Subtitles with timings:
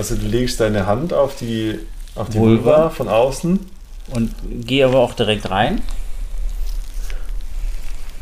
[0.00, 1.76] Also du legst deine Hand auf die,
[2.14, 2.64] auf die Vulva.
[2.64, 3.58] Vulva von außen.
[4.14, 4.32] Und
[4.64, 5.82] gehe aber auch direkt rein.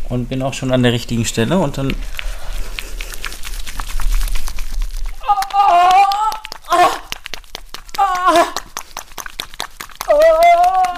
[0.08, 1.94] Und bin auch schon an der richtigen Stelle und dann.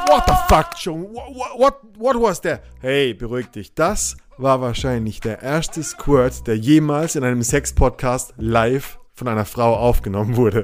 [0.07, 1.03] What the fuck, John?
[1.13, 2.63] What, what, what was that?
[2.81, 3.75] Hey, beruhig dich.
[3.75, 9.77] Das war wahrscheinlich der erste Squirt, der jemals in einem Sex-Podcast live von einer Frau
[9.77, 10.63] aufgenommen wurde.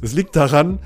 [0.00, 0.78] Das liegt daran,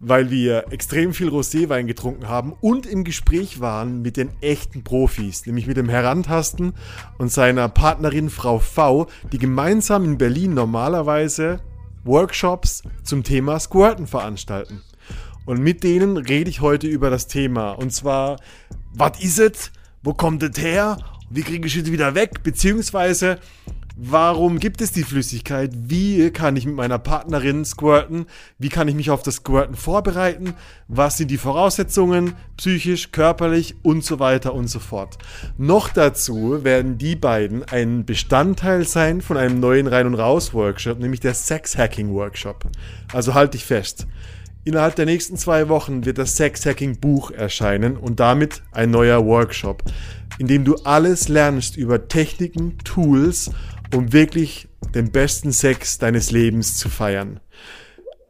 [0.00, 5.46] weil wir extrem viel Roséwein getrunken haben und im Gespräch waren mit den echten Profis,
[5.46, 6.74] nämlich mit dem Herantasten
[7.18, 11.60] und seiner Partnerin Frau V, die gemeinsam in Berlin normalerweise
[12.04, 14.82] Workshops zum Thema Squirten veranstalten.
[15.44, 17.72] Und mit denen rede ich heute über das Thema.
[17.72, 18.38] Und zwar,
[18.92, 19.70] was ist es?
[20.02, 20.98] Wo kommt es her?
[21.32, 22.42] Wie kriege ich es wieder weg?
[22.42, 23.38] Beziehungsweise,
[23.96, 25.70] warum gibt es die Flüssigkeit?
[25.72, 28.26] Wie kann ich mit meiner Partnerin squirten?
[28.58, 30.54] Wie kann ich mich auf das Squirten vorbereiten?
[30.88, 32.34] Was sind die Voraussetzungen?
[32.56, 35.18] Psychisch, körperlich und so weiter und so fort.
[35.56, 41.20] Noch dazu werden die beiden ein Bestandteil sein von einem neuen Rein- und Raus-Workshop, nämlich
[41.20, 42.64] der Sex-Hacking-Workshop.
[43.12, 44.08] Also halt dich fest.
[44.62, 49.24] Innerhalb der nächsten zwei Wochen wird das Sex Hacking Buch erscheinen und damit ein neuer
[49.24, 49.82] Workshop,
[50.40, 53.50] in dem du alles lernst über Techniken, Tools,
[53.94, 57.40] um wirklich den besten Sex deines Lebens zu feiern.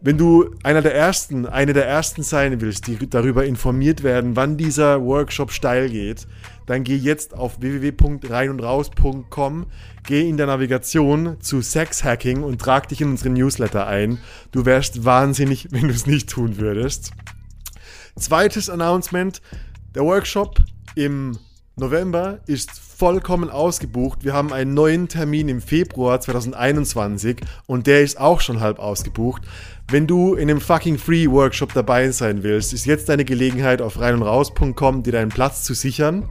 [0.01, 4.57] Wenn du einer der ersten, eine der ersten sein willst, die darüber informiert werden, wann
[4.57, 6.27] dieser Workshop steil geht,
[6.67, 9.67] dann geh jetzt auf www.reinundraus.com,
[10.03, 14.19] geh in der Navigation zu Sex Hacking und trag dich in unseren Newsletter ein.
[14.51, 17.13] Du wärst wahnsinnig, wenn du es nicht tun würdest.
[18.17, 19.41] Zweites Announcement,
[19.95, 20.59] der Workshop
[20.97, 21.39] im
[21.81, 24.25] November ist vollkommen ausgebucht.
[24.25, 29.43] Wir haben einen neuen Termin im Februar 2021 und der ist auch schon halb ausgebucht.
[29.89, 33.99] Wenn du in einem fucking Free Workshop dabei sein willst, ist jetzt deine Gelegenheit auf
[33.99, 36.29] reinundraus.com dir deinen Platz zu sichern.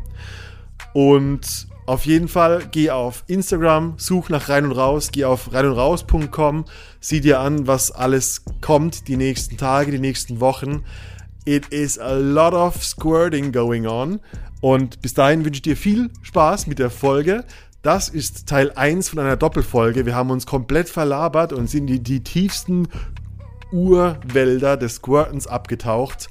[0.94, 6.66] Und auf jeden Fall geh auf Instagram, such nach rein und raus, geh auf reinundraus.com,
[7.00, 10.84] sieh dir an, was alles kommt die nächsten Tage, die nächsten Wochen.
[11.46, 14.20] It is a lot of squirting going on.
[14.62, 17.46] Und bis dahin wünsche ich dir viel Spaß mit der Folge.
[17.82, 20.06] Das ist Teil 1 von einer Doppelfolge.
[20.06, 22.90] Wir haben uns komplett verlabert und sind in die tiefsten
[23.72, 26.30] Urwälder des Squirtens abgetaucht.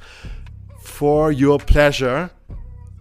[0.78, 2.30] For your pleasure.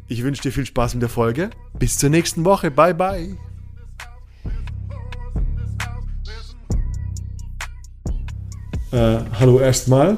[0.07, 1.49] Ich wünsche dir viel Spaß mit der Folge.
[1.77, 2.71] Bis zur nächsten Woche.
[2.71, 3.37] Bye, bye.
[8.91, 10.17] Äh, hallo erstmal.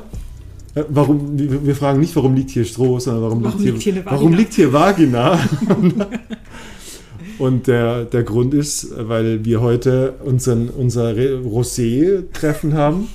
[0.80, 4.06] Äh, warum, wir fragen nicht, warum liegt hier Stroh, sondern warum, warum liegt, hier, liegt
[4.06, 5.40] hier warum liegt hier Vagina?
[7.40, 13.08] Und der, der Grund ist, weil wir heute unseren, unser Rosé-Treffen haben.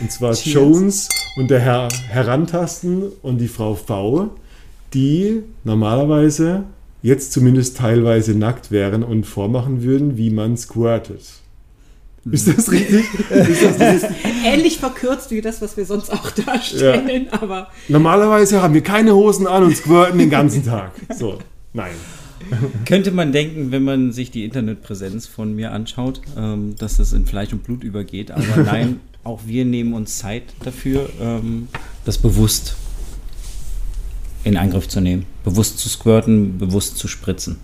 [0.00, 0.54] Und zwar Cheers.
[0.54, 4.30] Jones und der Herr Herantasten und die Frau V,
[4.92, 6.64] die normalerweise
[7.00, 11.22] jetzt zumindest teilweise nackt wären und vormachen würden, wie man squirtet.
[12.30, 13.04] Ist das richtig?
[13.30, 14.06] ist das, das ist
[14.44, 17.42] Ähnlich verkürzt wie das, was wir sonst auch darstellen, ja.
[17.42, 17.68] aber.
[17.88, 20.92] Normalerweise haben wir keine Hosen an und squirten den ganzen Tag.
[21.14, 21.38] So,
[21.72, 21.92] nein.
[22.86, 27.26] Könnte man denken, wenn man sich die Internetpräsenz von mir anschaut, ähm, dass das in
[27.26, 28.30] Fleisch und Blut übergeht.
[28.30, 31.68] Aber nein, auch wir nehmen uns Zeit dafür, ähm,
[32.04, 32.76] das bewusst
[34.44, 35.24] in Angriff zu nehmen.
[35.42, 37.58] Bewusst zu squirten, bewusst zu spritzen.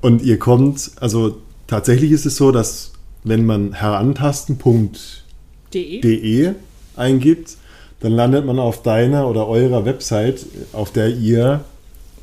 [0.00, 2.90] Und ihr kommt, also Tatsächlich ist es so, dass
[3.22, 6.50] wenn man herantasten.de
[6.96, 7.56] eingibt,
[8.00, 11.64] dann landet man auf deiner oder eurer Website, auf der ihr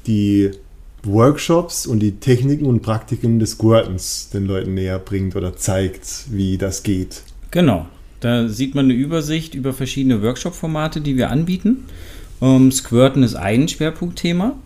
[0.05, 0.51] die
[1.03, 6.57] Workshops und die Techniken und Praktiken des Squirtens den Leuten näher bringt oder zeigt, wie
[6.57, 7.21] das geht.
[7.51, 7.85] Genau.
[8.19, 11.85] Da sieht man eine Übersicht über verschiedene Workshop-Formate, die wir anbieten.
[12.41, 14.57] Ähm, Squirten ist ein Schwerpunktthema.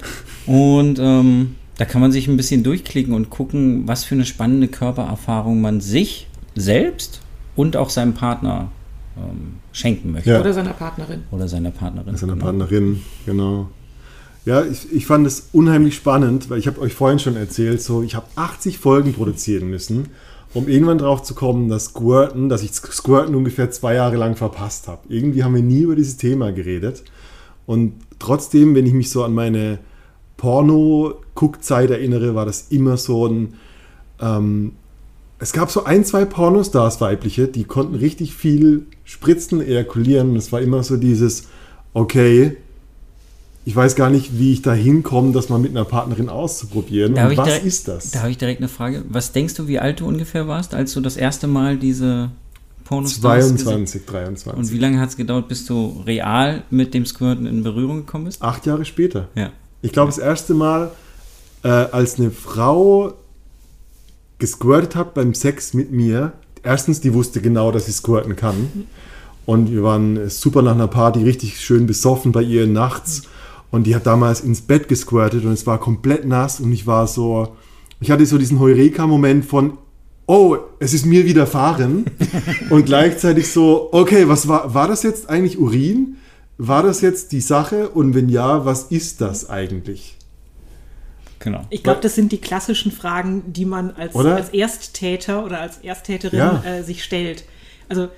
[0.47, 4.67] Und ähm, da kann man sich ein bisschen durchklicken und gucken, was für eine spannende
[4.67, 7.21] Körpererfahrung man sich selbst
[7.55, 8.71] und auch seinem Partner
[9.17, 10.29] ähm, schenken möchte.
[10.29, 10.41] Ja.
[10.41, 11.23] Oder seiner Partnerin.
[11.31, 12.15] Oder seiner Partnerin.
[12.15, 12.45] Seiner genau.
[12.45, 13.71] Partnerin, genau.
[14.45, 18.03] Ja, ich, ich fand es unheimlich spannend, weil ich habe euch vorhin schon erzählt, so
[18.03, 20.09] ich habe 80 Folgen produzieren müssen,
[20.53, 24.87] um irgendwann drauf zu kommen, dass Squirten, dass ich Squirten ungefähr zwei Jahre lang verpasst
[24.87, 25.01] habe.
[25.09, 27.03] Irgendwie haben wir nie über dieses Thema geredet.
[27.65, 29.79] Und trotzdem, wenn ich mich so an meine
[30.41, 33.53] Porno-Guckzeit erinnere, war das immer so ein.
[34.19, 34.71] Ähm,
[35.37, 40.31] es gab so ein, zwei Pornostars weibliche, die konnten richtig viel spritzen, ejakulieren.
[40.31, 41.47] Und es war immer so dieses,
[41.93, 42.57] okay,
[43.65, 47.13] ich weiß gar nicht, wie ich da hinkomme, das mal mit einer Partnerin auszuprobieren.
[47.13, 48.09] Und was direkt, ist das?
[48.09, 49.03] Da habe ich direkt eine Frage.
[49.09, 52.31] Was denkst du, wie alt du ungefähr warst, als du das erste Mal diese
[52.85, 53.57] Pornostars gesehen?
[53.57, 54.59] 22, 23.
[54.59, 58.25] Und wie lange hat es gedauert, bis du real mit dem Squirten in Berührung gekommen
[58.25, 58.41] bist?
[58.41, 59.27] Acht Jahre später.
[59.35, 59.51] Ja.
[59.81, 60.91] Ich glaube, das erste Mal,
[61.63, 63.13] äh, als eine Frau
[64.37, 66.33] gesquirtet hat beim Sex mit mir,
[66.63, 68.87] erstens, die wusste genau, dass sie squirten kann.
[69.45, 73.23] Und wir waren super nach einer Party, richtig schön besoffen bei ihr nachts.
[73.71, 77.07] Und die hat damals ins Bett gesquirtet und es war komplett nass und ich war
[77.07, 77.55] so,
[78.01, 79.77] ich hatte so diesen Heureka-Moment von,
[80.27, 82.05] oh, es ist mir widerfahren.
[82.69, 86.17] und gleichzeitig so, okay, was war, war das jetzt eigentlich Urin?
[86.63, 87.89] War das jetzt die Sache?
[87.89, 90.15] Und wenn ja, was ist das eigentlich?
[91.39, 91.61] Genau.
[91.71, 94.35] Ich glaube, das sind die klassischen Fragen, die man als, Oder?
[94.35, 96.63] als Ersttäter oder als Ersttäterin Ja.
[96.63, 97.45] äh, sich stellt.
[97.89, 98.09] Also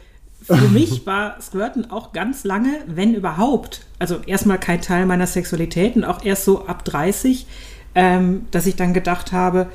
[0.41, 5.95] für mich war Squirten auch ganz lange, wenn überhaupt, also erstmal kein Teil meiner Sexualität
[5.95, 7.47] und auch erst so ab 30,
[7.95, 9.67] ähm, dass ich dann gedacht habe,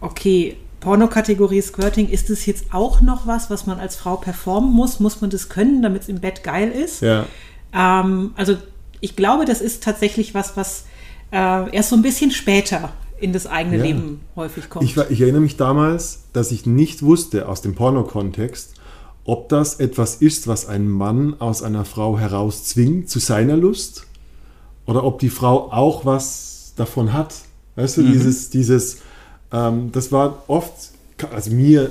[0.00, 5.00] okay, Pornokategorie Squirting, ist es jetzt auch noch was, was man als Frau performen muss?
[5.00, 7.02] Muss man das können, damit es im Bett geil ist?
[7.02, 7.26] Ja.
[7.72, 8.56] Ähm, also
[9.00, 10.84] ich glaube, das ist tatsächlich was, was
[11.30, 13.84] äh, erst so ein bisschen später in das eigene Ja.
[13.84, 14.84] Leben häufig kommt.
[14.84, 18.74] Ich, ich erinnere mich damals, dass ich nicht wusste aus dem Pornokontext,
[19.24, 24.06] ob das etwas ist, was ein Mann aus einer Frau heraus zwingt zu seiner Lust
[24.86, 27.34] oder ob die Frau auch was davon hat.
[27.76, 28.98] Weißt du, dieses, dieses,
[29.52, 30.72] ähm, das war oft,
[31.32, 31.90] also mir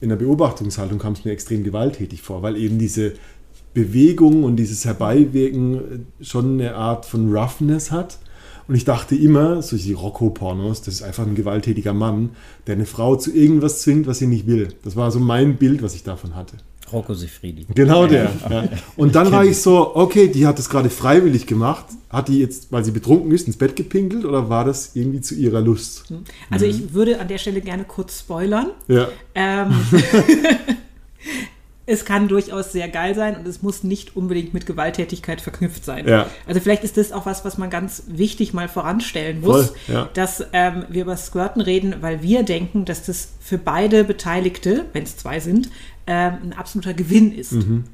[0.00, 3.14] in der Beobachtungshaltung kam es mir extrem gewalttätig vor, weil eben diese
[3.82, 8.18] Bewegung und dieses Herbeiwirken äh, schon eine Art von Roughness hat.
[8.66, 12.30] Und ich dachte immer, so die Rocco-Pornos, das ist einfach ein gewalttätiger Mann,
[12.66, 14.68] der eine Frau zu irgendwas zwingt, was sie nicht will.
[14.84, 16.56] Das war so mein Bild, was ich davon hatte.
[16.92, 17.66] Rocco Sifredi.
[17.74, 18.30] Genau der.
[18.50, 18.68] Ja.
[18.96, 21.84] Und dann war ich so, okay, die hat das gerade freiwillig gemacht.
[22.10, 25.34] Hat die jetzt, weil sie betrunken ist, ins Bett gepinkelt oder war das irgendwie zu
[25.34, 26.04] ihrer Lust?
[26.50, 26.70] also Mhm.
[26.70, 28.68] ich würde an der Stelle gerne kurz spoilern.
[28.88, 29.08] Ja.
[29.34, 29.70] Ähm,
[31.88, 36.06] es kann durchaus sehr geil sein und es muss nicht unbedingt mit Gewalttätigkeit verknüpft sein.
[36.06, 36.26] Ja.
[36.46, 40.08] Also vielleicht ist das auch was, was man ganz wichtig mal voranstellen muss, Voll, ja.
[40.12, 45.04] dass ähm, wir über Squirten reden, weil wir denken, dass das für beide Beteiligte, wenn
[45.04, 45.70] es zwei sind,
[46.06, 47.52] ähm, ein absoluter Gewinn ist.
[47.52, 47.84] Mhm.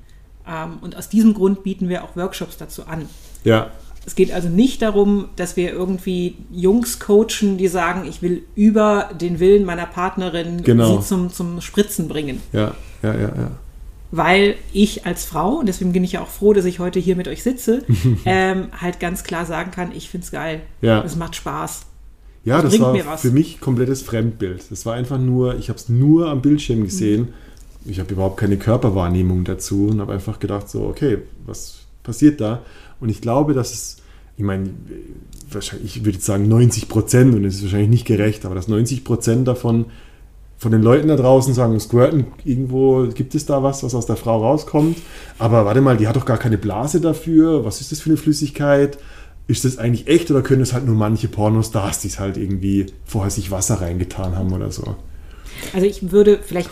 [0.47, 3.09] Ähm, und aus diesem Grund bieten wir auch Workshops dazu an.
[3.45, 3.71] Ja.
[4.07, 9.11] Es geht also nicht darum, dass wir irgendwie Jungs coachen, die sagen, ich will über
[9.19, 11.01] den Willen meiner Partnerin Genau.
[11.01, 12.43] sie zum, zum Spritzen bringen.
[12.53, 13.51] Ja, ja, ja, ja.
[14.17, 17.17] Weil ich als Frau, und deswegen bin ich ja auch froh, dass ich heute hier
[17.17, 17.83] mit euch sitze,
[18.25, 20.61] ähm, halt ganz klar sagen kann, ich finde es geil.
[20.83, 21.03] Ja.
[21.03, 21.87] Es macht Spaß.
[22.45, 23.23] Ja, das bringt war mir was.
[23.23, 24.71] für mich komplettes Fremdbild.
[24.71, 27.35] Das war einfach nur, ich habe es nur am Bildschirm gesehen.
[27.85, 32.63] Ich habe überhaupt keine Körperwahrnehmung dazu und habe einfach gedacht, so, okay, was passiert da?
[33.01, 33.97] Und ich glaube, dass es,
[34.37, 34.71] ich meine,
[35.51, 38.69] wahrscheinlich, ich würde jetzt sagen 90 Prozent, und es ist wahrscheinlich nicht gerecht, aber dass
[38.69, 39.87] 90 Prozent davon
[40.65, 44.17] von den Leuten da draußen sagen, Squirten, irgendwo gibt es da was, was aus der
[44.17, 44.97] Frau rauskommt.
[45.39, 47.67] Aber warte mal, die hat doch gar keine Blase dafür.
[47.67, 48.97] Was ist das für eine Flüssigkeit?
[49.47, 52.87] Ist das eigentlich echt oder können es halt nur manche Pornostars, die es halt irgendwie
[53.05, 54.97] vorher sich Wasser reingetan haben oder so?
[55.75, 56.71] Also ich würde, vielleicht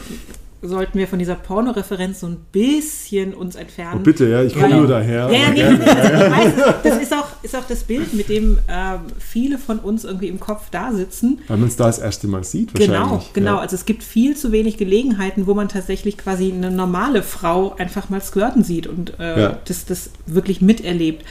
[0.62, 3.98] sollten wir von dieser Pornoreferenz so ein bisschen uns entfernen.
[4.00, 5.28] Oh, bitte, ja, ich komme nur daher.
[5.30, 5.78] Ja, nee, gerne.
[5.78, 6.52] das, ich weiß,
[6.84, 10.38] das ist, auch, ist auch das Bild, mit dem ähm, viele von uns irgendwie im
[10.38, 11.40] Kopf da sitzen.
[11.48, 13.32] Weil man es da das erste Mal sieht Genau, wahrscheinlich.
[13.32, 13.54] genau.
[13.54, 13.58] Ja.
[13.60, 18.08] Also es gibt viel zu wenig Gelegenheiten, wo man tatsächlich quasi eine normale Frau einfach
[18.08, 19.58] mal squirten sieht und äh, Ja.
[19.64, 21.24] das, das wirklich miterlebt.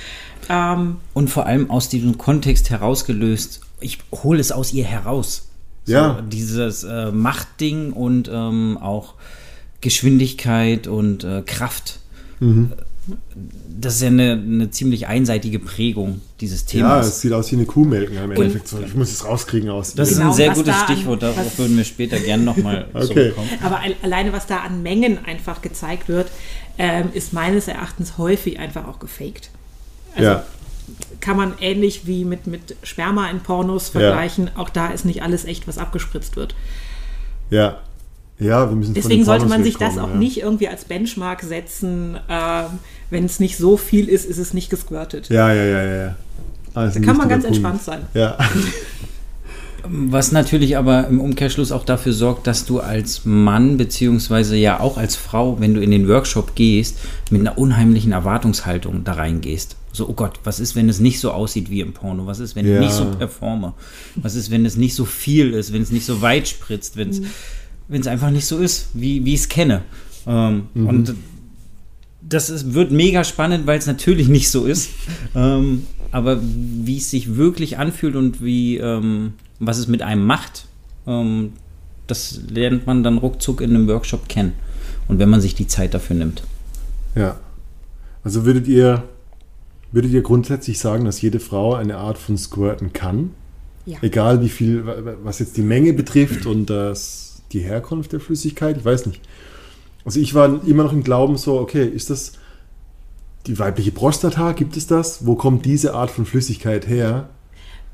[0.50, 5.47] Ähm, Und vor allem aus diesem Kontext herausgelöst, ich hole es aus ihr heraus.
[5.85, 6.21] So, Ja.
[6.31, 9.15] Dieses äh, Machtding und ähm, auch
[9.81, 12.00] Geschwindigkeit und äh, Kraft.
[12.39, 12.71] Mhm.
[13.79, 17.07] Das ist ja eine, eine ziemlich einseitige Prägung dieses ja, Themas.
[17.07, 18.67] es sieht aus wie eine Kuhmelken im Endeffekt.
[18.67, 19.95] So, ich muss es rauskriegen aus.
[19.95, 22.43] das ist Genau, ein sehr was gutes da an- Stichwort, darauf würden wir später gerne
[22.43, 23.07] nochmal Okay.
[23.07, 23.50] zurückkommen.
[23.63, 26.29] aber al- alleine, was da an Mengen einfach gezeigt wird,
[26.77, 29.50] ähm, ist meines Erachtens häufig einfach auch gefaked.
[30.13, 30.45] Also ja,
[31.19, 34.00] kann man ähnlich wie mit, mit Sperma in Pornos Ja.
[34.00, 34.50] vergleichen.
[34.55, 36.55] Auch da ist nicht alles echt, was abgespritzt wird.
[37.50, 37.77] ja.
[38.39, 40.15] Ja, wir müssen Deswegen sollte man sich das auch ja.
[40.15, 42.17] nicht irgendwie als Benchmark setzen.
[42.27, 42.65] Ähm,
[43.12, 45.29] Wenn es nicht so viel ist, ist es nicht gesquirtet.
[45.29, 45.95] Ja, ja, ja, ja.
[46.05, 46.15] ja.
[46.74, 47.57] Das ist Da kann man ganz Punkt.
[47.57, 48.01] entspannt sein.
[48.15, 48.39] Ja,
[49.83, 54.98] Was natürlich aber im Umkehrschluss auch dafür sorgt, dass du als Mann beziehungsweise ja auch
[54.98, 56.98] als Frau, wenn du in den Workshop gehst,
[57.31, 59.75] mit einer unheimlichen Erwartungshaltung da reingehst.
[59.93, 62.25] So, oh Gott, was ist, wenn es nicht so aussieht wie im Porno?
[62.25, 62.75] Was ist, wenn Ja.
[62.75, 63.74] ich nicht so performe?
[64.15, 67.10] Was ist, wenn es nicht so viel ist, wenn es nicht so weit spritzt, wenn
[67.10, 67.21] es
[67.88, 69.81] wenn es einfach nicht so ist, wie, wie ich es kenne?
[70.25, 71.13] Ähm, Und
[72.21, 74.89] das ist, wird mega spannend, weil es natürlich nicht so ist.
[75.36, 80.67] Ähm, aber wie es sich wirklich anfühlt und wie, ähm, was es mit einem macht,
[81.07, 81.51] ähm,
[82.07, 84.53] das lernt man dann ruckzuck in einem Workshop kennen.
[85.07, 86.43] und wenn man sich die Zeit dafür nimmt.
[87.15, 87.38] Ja.
[88.24, 89.03] Also würdet ihr,
[89.91, 93.31] würdet ihr grundsätzlich sagen, dass jede Frau eine Art von Squirten kann?
[93.86, 93.98] Ja.
[94.01, 94.83] Egal wie viel,
[95.24, 99.21] was jetzt die Menge betrifft und das, die Herkunft der Flüssigkeit, ich weiß nicht.
[100.05, 102.33] Also ich war immer noch im Glauben so, okay, ist das
[103.48, 105.25] die weibliche Prostata, gibt es das?
[105.25, 107.29] Wo kommt diese Art von Flüssigkeit her?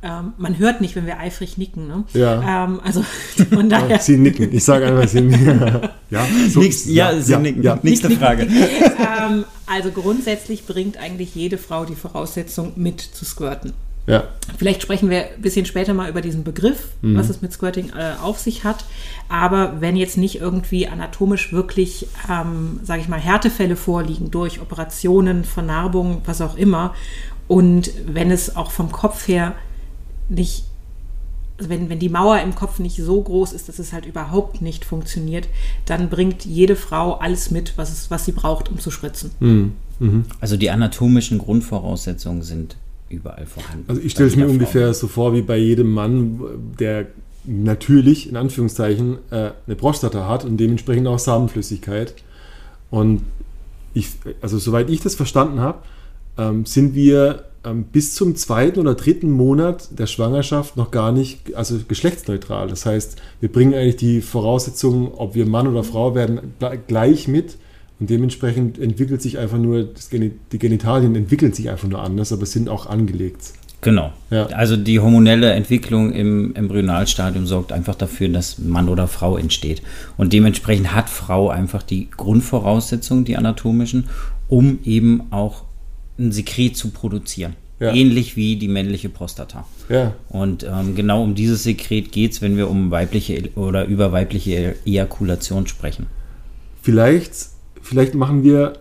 [0.04, 1.88] Ähm, man hört nicht, wenn wir eifrig nicken.
[1.88, 2.04] Ne?
[2.14, 2.66] Ja.
[2.66, 3.04] Ähm, also
[3.52, 4.00] von daher.
[4.00, 4.54] Sie nicken.
[4.54, 5.60] Ich sage einfach, sie nicken.
[6.12, 7.80] ja, so, Nächst, ja, Sie nicken.
[7.82, 8.44] Nächste Frage.
[8.50, 13.74] ähm, also grundsätzlich bringt eigentlich jede Frau die Voraussetzung mit zu squirten.
[14.06, 14.24] Ja.
[14.58, 17.18] Vielleicht sprechen wir ein bisschen später mal über diesen Begriff, Mhm.
[17.18, 18.86] was es mit Squirting äh, auf sich hat.
[19.28, 25.44] Aber wenn jetzt nicht irgendwie anatomisch wirklich, ähm, sage ich mal, Härtefälle vorliegen durch Operationen,
[25.44, 26.96] Vernarbungen, was auch immer,
[27.50, 29.56] und wenn es auch vom Kopf her
[30.30, 30.66] nicht,
[31.58, 34.62] also wenn, wenn die Mauer im Kopf nicht so groß ist, dass es halt überhaupt
[34.62, 35.48] nicht funktioniert,
[35.86, 39.32] dann bringt jede Frau alles mit, was, es, was sie braucht, um zu spritzen.
[39.40, 40.26] Mhm.
[40.40, 42.76] Also die anatomischen Grundvoraussetzungen sind
[43.10, 43.86] überall vorhanden.
[43.88, 44.52] Also ich stelle es mir Frau.
[44.52, 46.40] ungefähr so vor wie bei jedem Mann,
[46.80, 47.08] der
[47.46, 52.14] natürlich, in Anführungszeichen, äh, eine Prostata hat und dementsprechend auch Samenflüssigkeit.
[52.92, 53.22] Und
[53.94, 54.10] ich,
[54.42, 55.80] also soweit ich das verstanden habe,
[56.38, 61.56] ähm, sind wir ähm, bis zum zweiten oder dritten Monat der Schwangerschaft noch gar nicht,
[61.56, 62.68] also geschlechtsneutral.
[62.68, 67.28] Das heißt, wir bringen eigentlich die Voraussetzungen, ob wir Mann oder Frau werden, gle- gleich
[67.28, 67.58] mit.
[68.00, 72.46] Und dementsprechend entwickelt sich einfach nur, Geni- die Genitalien entwickeln sich einfach nur anders, aber
[72.46, 73.54] sind auch angelegt.
[73.82, 74.12] Genau.
[74.32, 74.48] Ja.
[74.48, 79.82] Also die hormonelle Entwicklung im Embryonalstadium sorgt einfach dafür, dass Mann oder Frau entsteht.
[80.18, 84.06] Und dementsprechend hat Frau einfach die Grundvoraussetzungen, die anatomischen,
[84.48, 85.64] um eben auch
[86.20, 87.56] ein Sekret zu produzieren.
[87.80, 87.94] Ja.
[87.94, 89.68] Ähnlich wie die männliche Prostata.
[89.88, 94.12] Ja, Und ähm, genau um dieses Sekret geht es, wenn wir um weibliche oder über
[94.12, 96.08] weibliche Ejakulation sprechen.
[96.82, 97.34] vielleicht,
[97.82, 98.80] vielleicht machen wir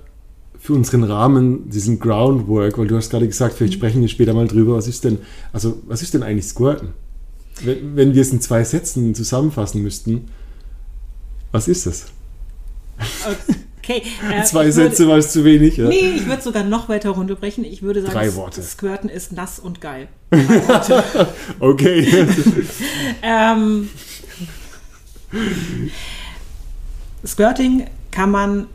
[0.59, 4.49] für unseren Rahmen diesen Groundwork, weil du hast gerade gesagt, vielleicht sprechen wir später mal
[4.49, 5.19] drüber, was ist denn,
[5.53, 6.89] also was ist denn eigentlich Squirten?
[7.63, 10.25] Wenn, wenn wir es in zwei Sätzen zusammenfassen müssten,
[11.53, 12.07] was ist es?
[13.89, 14.03] Okay.
[14.33, 15.87] äh, Zwei Sätze war es zu wenig, ja?
[15.89, 17.65] Nee, ich würde sogar noch weiter runterbrechen.
[17.65, 18.61] Ich würde sagen, Drei Worte.
[18.63, 20.09] Squirten ist nass und geil.
[21.61, 22.27] Okay.
[23.23, 23.89] Ähm,
[27.25, 28.67] Squirting kann man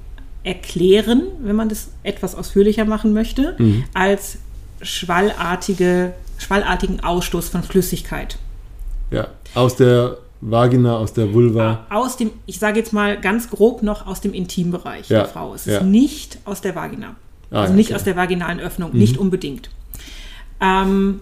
[0.44, 3.84] erklären, wenn man das etwas ausführlicher machen möchte, Mhm.
[3.94, 4.38] als
[4.82, 8.38] schwallartige, schwallartigen Ausstoß von Flüssigkeit.
[9.12, 11.86] ja, aus der Vagina, aus der Vulva.
[11.90, 15.54] Aus dem, ich sage jetzt mal ganz grob noch aus dem Intimbereich Ja, der Frau.
[15.54, 15.84] Es ist ja.
[15.84, 17.16] nicht aus der Vagina.
[17.52, 17.94] Ah, also nicht okay.
[17.94, 17.96] Mhm.
[17.98, 19.70] aus der vaginalen Öffnung, nicht unbedingt.
[20.62, 21.20] Ähm,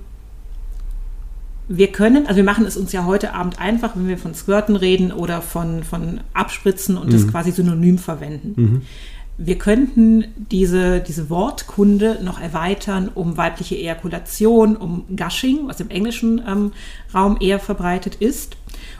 [1.67, 4.75] wir können, also wir machen es uns ja heute Abend einfach, wenn wir von Squirten
[4.75, 7.11] reden oder von, von Abspritzen und Mhm.
[7.11, 8.83] das quasi synonym verwenden.
[9.41, 16.43] Wir könnten diese, diese Wortkunde noch erweitern um weibliche Ejakulation, um Gushing, was im englischen
[16.45, 16.73] ähm,
[17.13, 18.57] Raum eher verbreitet ist.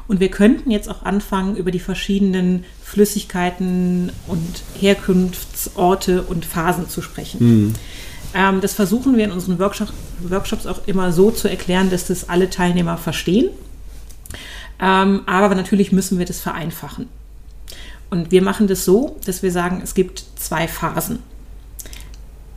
[0.07, 7.01] Und wir könnten jetzt auch anfangen, über die verschiedenen Flüssigkeiten und Herkunftsorte und Phasen zu
[7.01, 7.39] sprechen.
[8.33, 9.91] Ähm, das versuchen wir in unseren Workshop,
[10.21, 13.49] Workshops auch immer so zu erklären, dass das alle Teilnehmer verstehen.
[14.79, 17.09] Ähm, aber natürlich müssen wir das vereinfachen.
[18.09, 21.19] Und wir machen das so, dass wir sagen, es gibt zwei Phasen.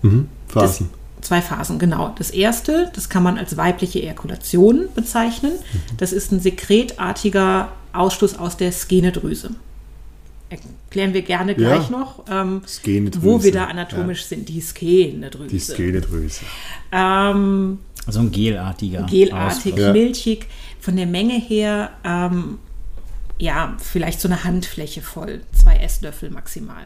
[0.02, 0.28] Mhm.
[0.49, 0.88] Phasen.
[1.21, 2.14] Das, zwei Phasen, genau.
[2.18, 5.52] Das erste, das kann man als weibliche Ejakulation bezeichnen.
[5.99, 9.50] Das ist ein sekretartiger Ausstoß aus der Skenedrüse.
[10.49, 11.56] Erklären wir gerne Ja.
[11.76, 12.62] gleich noch, ähm,
[13.21, 14.49] wo wir da anatomisch sind.
[14.49, 15.49] Die Skenedrüse.
[15.49, 16.40] Die Skenedrüse.
[16.90, 19.04] Ähm, Also ein gelartiger.
[19.04, 19.76] gelartig.
[19.78, 19.92] Ja.
[19.92, 20.47] milchig.
[20.80, 22.59] Von der Menge her, ähm,
[23.42, 25.40] ja, vielleicht so eine Handfläche voll.
[25.52, 26.84] Zwei Esslöffel maximal.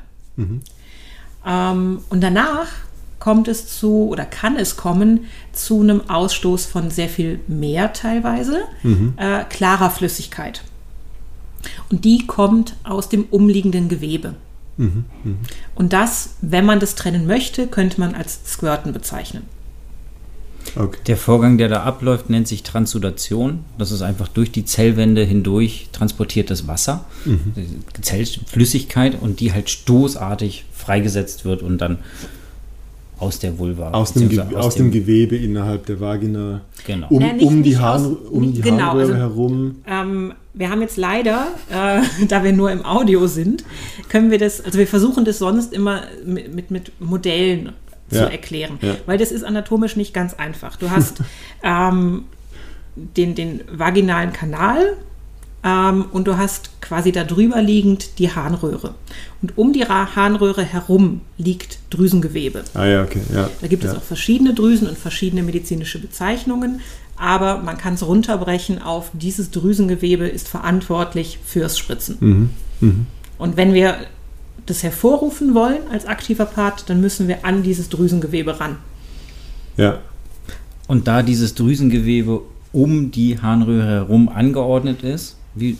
[1.44, 2.68] Ähm, und danach
[3.18, 8.62] kommt es zu, oder kann es kommen, zu einem Ausstoß von sehr viel mehr teilweise,
[9.18, 10.62] äh, klarer Flüssigkeit.
[11.90, 14.34] Und die kommt aus dem umliegenden Gewebe.
[15.74, 19.42] Und das, wenn man das trennen möchte, könnte man als Squirten bezeichnen.
[20.74, 20.98] Okay.
[21.06, 23.60] Der Vorgang, der da abläuft, nennt sich Transudation.
[23.78, 30.64] Das ist einfach durch die Zellwände hindurch transportiertes Wasser, die Zellflüssigkeit und die halt stoßartig
[30.72, 31.98] freigesetzt wird und dann
[33.18, 33.92] aus der Vulva.
[33.92, 36.60] Aus dem, Ge beziehungsweise aus dem Gewebe innerhalb der Vagina.
[36.86, 37.06] Genau.
[37.08, 39.76] Um, Ja, nicht- um die, Haar, aus- um die genau, also- herum.
[39.86, 43.64] Ähm, wir haben jetzt leider, äh, da wir nur im Audio sind,
[44.10, 47.70] können wir das, also wir versuchen das sonst immer mit, mit, mit Modellen
[48.10, 48.96] zu Ja, erklären, ja.
[49.06, 50.76] weil das ist anatomisch nicht ganz einfach.
[50.76, 51.18] Du hast
[51.62, 52.24] ähm,
[52.94, 54.96] den, den vaginalen Kanal,
[55.66, 58.94] ähm, und du hast quasi da drüber liegend die Harnröhre.
[59.42, 62.62] Und um die Harnröhre herum liegt Drüsengewebe.
[62.74, 63.20] Ah ja, okay.
[63.34, 63.50] Ja.
[63.60, 66.80] Da gibt es auch verschiedene Drüsen und verschiedene medizinische Bezeichnungen,
[67.16, 72.50] aber man kann es runterbrechen auf dieses Drüsengewebe ist verantwortlich fürs Spritzen.
[72.80, 73.06] Mhm.
[73.38, 73.96] Und wenn wir
[74.66, 78.76] das hervorrufen wollen als aktiver Part, dann müssen wir an dieses Drüsengewebe ran.
[79.76, 80.00] Ja.
[80.88, 82.42] Und da dieses Drüsengewebe
[82.72, 85.78] um die Harnröhre herum angeordnet ist, wie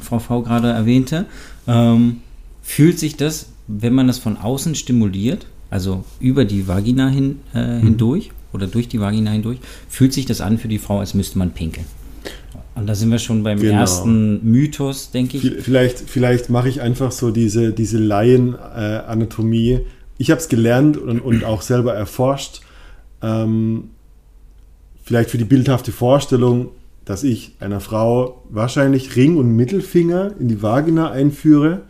[0.00, 1.26] Frau V gerade erwähnte,
[1.66, 2.20] ähm,
[2.62, 7.78] fühlt sich das, wenn man das von außen stimuliert, also über die Vagina hin, äh,
[7.78, 9.58] hindurch oder durch die Vagina hindurch,
[9.88, 11.86] fühlt sich das an für die Frau, als müsste man pinkeln.
[12.74, 13.80] Und da sind wir schon beim Genau.
[13.80, 15.44] ersten Mythos, denke ich.
[15.44, 19.80] Vi- Vielleicht, vielleicht mache ich einfach so diese, diese Laien-Anatomie.
[20.18, 22.60] ich habe es gelernt und, und auch selber erforscht.
[23.22, 23.90] Ähm,
[25.04, 26.68] vielleicht für die bildhafte Vorstellung,
[27.04, 31.82] dass ich einer Frau wahrscheinlich Ring und Mittelfinger in die Vagina einführe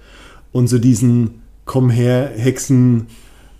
[0.50, 3.06] und so diesen Komm her, Hexen.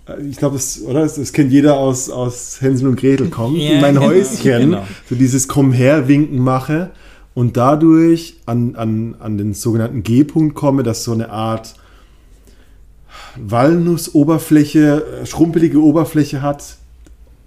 [0.07, 1.01] äh, Ich glaube, das, oder?
[1.01, 3.29] Das, das kennt jeder aus, aus Hänsel und Gretel.
[3.29, 4.41] Komm Ja, in mein genau, Häuschen.
[4.71, 4.85] genau.
[5.09, 6.89] So dieses Komm her winken mache
[7.35, 11.75] und dadurch an, an, an den sogenannten G-Punkt komme, dass so eine Art
[13.35, 16.77] Walnussoberfläche, äh, schrumpelige Oberfläche hat,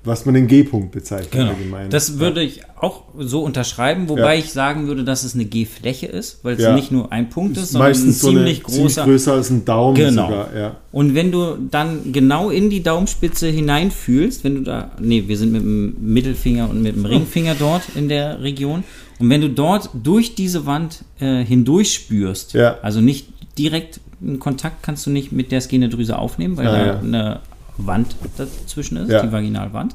[0.04, 1.32] was man den G-Punkt bezeichnet.
[1.32, 1.50] Genau.
[1.50, 1.90] allgemein.
[1.90, 4.38] Das würde ich auch so unterschreiben, wobei Ja.
[4.40, 6.74] ich sagen würde, dass es eine G-Fläche ist, weil es Ja.
[6.76, 9.04] nicht nur ein Punkt ist, ist sondern ein meistens so eine ziemlich ziemlich großer.
[9.04, 10.28] größer als ein Daumen Genau.
[10.28, 10.56] sogar.
[10.56, 10.76] Ja.
[10.92, 15.50] Und wenn du dann genau in die Daumenspitze hineinfühlst, wenn du da, nee, wir sind
[15.52, 18.84] mit dem Mittelfinger und mit dem Ringfinger dort in der Region,
[19.18, 22.78] und wenn du dort durch diese Wand äh, hindurch spürst, Ja.
[22.82, 26.86] also nicht direkt einen Kontakt kannst du nicht mit der Skenedrüse aufnehmen, weil Ah, da
[26.86, 26.98] ja.
[27.00, 27.40] eine
[27.78, 29.22] Wand dazwischen ist, Ja.
[29.22, 29.94] die Vaginalwand.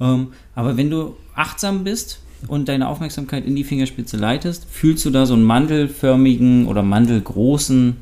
[0.00, 5.10] Ähm, aber wenn du achtsam bist und deine Aufmerksamkeit in die Fingerspitze leitest, fühlst du
[5.10, 7.96] da so einen mandelförmigen oder mandelgroßen,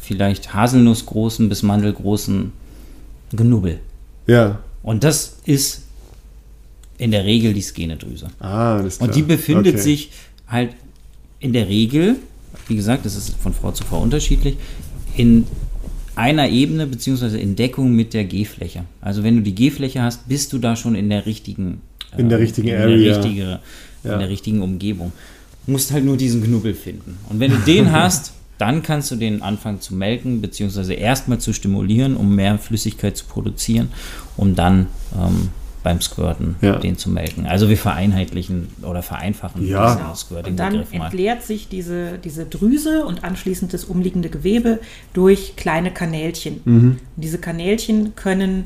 [0.00, 2.52] vielleicht haselnussgroßen bis mandelgroßen
[3.32, 3.80] Genubbel.
[4.26, 4.58] ja.
[4.82, 5.82] Und das ist
[6.98, 8.28] in der Regel die Skenedrüse.
[8.40, 10.10] Ah, das Und die befindet sich
[10.46, 10.70] halt
[11.40, 12.16] in der Regel,
[12.68, 14.56] wie gesagt, das ist von Frau zu Frau unterschiedlich,
[15.16, 15.46] in
[16.14, 18.84] einer Ebene beziehungsweise in Deckung mit der G-Fläche.
[19.00, 21.82] Also wenn du die G-Fläche hast, bist du da schon in der richtigen
[22.16, 22.96] In der ähm, richtigen in Area.
[22.96, 23.60] Der richtige,
[24.02, 24.12] Ja.
[24.14, 25.12] In der richtigen Umgebung.
[25.66, 27.18] Du musst halt nur diesen Knubbel finden.
[27.28, 31.52] Und wenn du den hast, dann kannst du den anfangen zu melken, beziehungsweise erstmal zu
[31.52, 33.88] stimulieren, um mehr Flüssigkeit zu produzieren,
[34.36, 35.48] um dann ähm,
[35.86, 36.80] beim Squirten Ja.
[36.80, 37.46] den zu melken.
[37.46, 39.84] Also wir vereinheitlichen oder vereinfachen Ja.
[39.86, 41.04] diesen Und dann Squirting-Begriff mal.
[41.04, 44.80] entleert sich diese, diese Drüse und anschließend das umliegende Gewebe
[45.12, 46.60] durch kleine Kanälchen.
[46.64, 46.80] Mhm.
[47.14, 48.64] Und diese Kanälchen können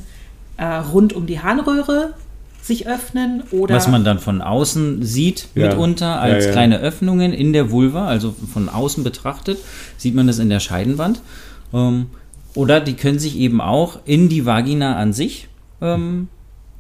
[0.57, 2.15] äh, rund um die Harnröhre
[2.63, 5.69] sich öffnen oder Was man dann von außen sieht, Ja.
[5.69, 6.53] mitunter als Ja, ja.
[6.53, 9.59] kleine Öffnungen in der Vulva, also von außen betrachtet,
[9.99, 11.21] sieht man das in der Scheidenwand.
[11.75, 12.07] Ähm,
[12.55, 15.49] oder die können sich eben auch in die Vagina an sich
[15.83, 16.29] ähm,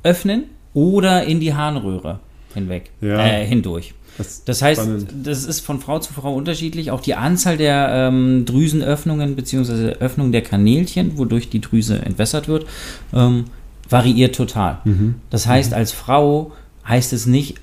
[0.03, 2.21] öffnen oder in die Harnröhre
[2.55, 3.25] hinweg, Ja.
[3.27, 3.95] äh, hindurch.
[4.19, 5.09] Das, Das heißt, spannend.
[5.23, 6.91] das ist von Frau zu Frau unterschiedlich.
[6.91, 9.93] Auch die Anzahl der ähm, Drüsenöffnungen bzw.
[10.01, 12.67] Öffnung der Kanälchen, wodurch die Drüse entwässert wird,
[13.15, 13.45] ähm,
[13.89, 14.79] variiert total.
[14.85, 15.15] Mhm.
[15.31, 16.53] Das heißt, als Frau
[16.87, 17.57] heißt es nicht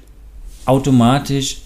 [0.65, 1.61] automatisch,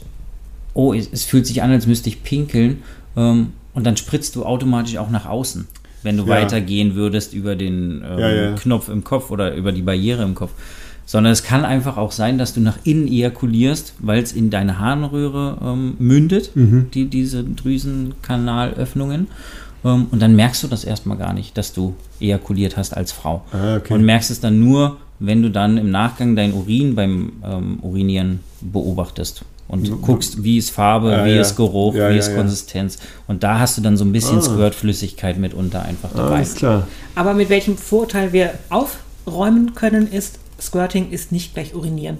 [0.73, 2.83] oh, es, es fühlt sich an, als müsste ich pinkeln,
[3.15, 5.67] ähm, und dann spritzt du automatisch auch nach außen,
[6.03, 6.29] wenn du Ja.
[6.29, 8.51] weitergehen würdest über den ähm, Ja.
[8.53, 10.51] Knopf im Kopf oder über die Barriere im Kopf.
[11.05, 14.79] Sondern es kann einfach auch sein, dass du nach innen ejakulierst, weil es in deine
[14.79, 16.87] Harnröhre ähm, mündet, Mhm.
[16.93, 19.27] die, diese Drüsenkanalöffnungen.
[19.83, 23.43] Ähm, und dann merkst du das erstmal gar nicht, dass du ejakuliert hast als Frau.
[23.51, 23.93] Ah, okay.
[23.93, 28.39] Und merkst es dann nur, wenn du dann im Nachgang dein Urin beim ähm, Urinieren
[28.61, 31.41] beobachtest und guckst, wie ist Farbe, Ja, wie ja.
[31.41, 32.35] ist Geruch, Ja, wie ja, ist ja.
[32.35, 32.99] Konsistenz.
[33.27, 34.41] Und da hast du dann so ein bisschen Ah.
[34.41, 36.35] Squirtflüssigkeit mitunter einfach dabei.
[36.35, 36.87] alles klar.
[37.15, 42.17] Aber mit welchem Vorteil wir aufräumen können, ist, Squirting ist nicht gleich urinieren.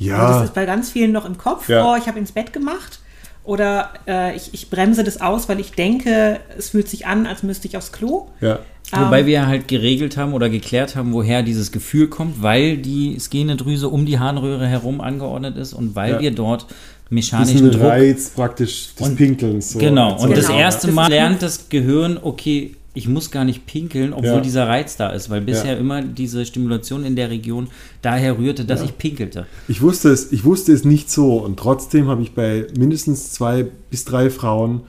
[0.00, 1.68] Also Ja, das ist bei ganz vielen noch im Kopf.
[1.68, 1.84] Ja.
[1.84, 3.00] Oh, ich habe ins Bett gemacht.
[3.48, 7.42] Oder äh, ich, ich bremse das aus, weil ich denke, es fühlt sich an, als
[7.42, 8.26] müsste ich aufs Klo.
[8.40, 8.58] ja.
[8.90, 13.18] Wobei Ähm, wir halt geregelt haben oder geklärt haben, woher dieses Gefühl kommt, weil die
[13.20, 16.20] Skenedrüse um die Harnröhre herum angeordnet ist und weil Ja.
[16.20, 16.64] wir dort
[17.10, 19.72] mechanischen Diesen Druck Reiz praktisch des Und- Pinkelns.
[19.72, 20.58] So Genau, und das Genau.
[20.58, 24.40] erste Das Mal ist- lernt das Gehirn, okay, ich muss gar nicht pinkeln, obwohl Ja.
[24.40, 25.78] dieser Reiz da ist, weil bisher Ja.
[25.78, 27.68] immer diese Stimulation in der Region
[28.02, 29.46] daher rührte, dass ich pinkelte.
[29.68, 33.66] Ich wusste es, ich wusste es nicht so und trotzdem habe ich bei mindestens zwei
[33.90, 34.80] bis drei Frauen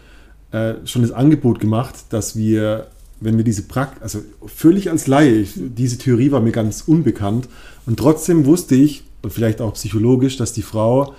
[0.51, 2.87] äh, schon das Angebot gemacht, dass wir,
[3.21, 7.47] wenn wir diese Praxis, also völlig als Laie, ich, diese Theorie war mir ganz unbekannt
[7.85, 11.13] und trotzdem wusste ich, und vielleicht auch psychologisch, dass die Frau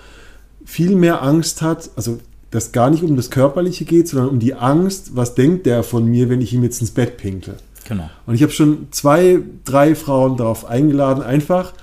[0.65, 2.19] viel mehr Angst hat, also
[2.51, 6.05] das gar nicht um das Körperliche geht, sondern um die Angst, was denkt der von
[6.05, 7.55] mir, wenn ich ihm jetzt ins Bett pinkel.
[7.87, 8.09] Genau.
[8.27, 11.73] Und ich habe schon zwei, drei Frauen darauf eingeladen, einfach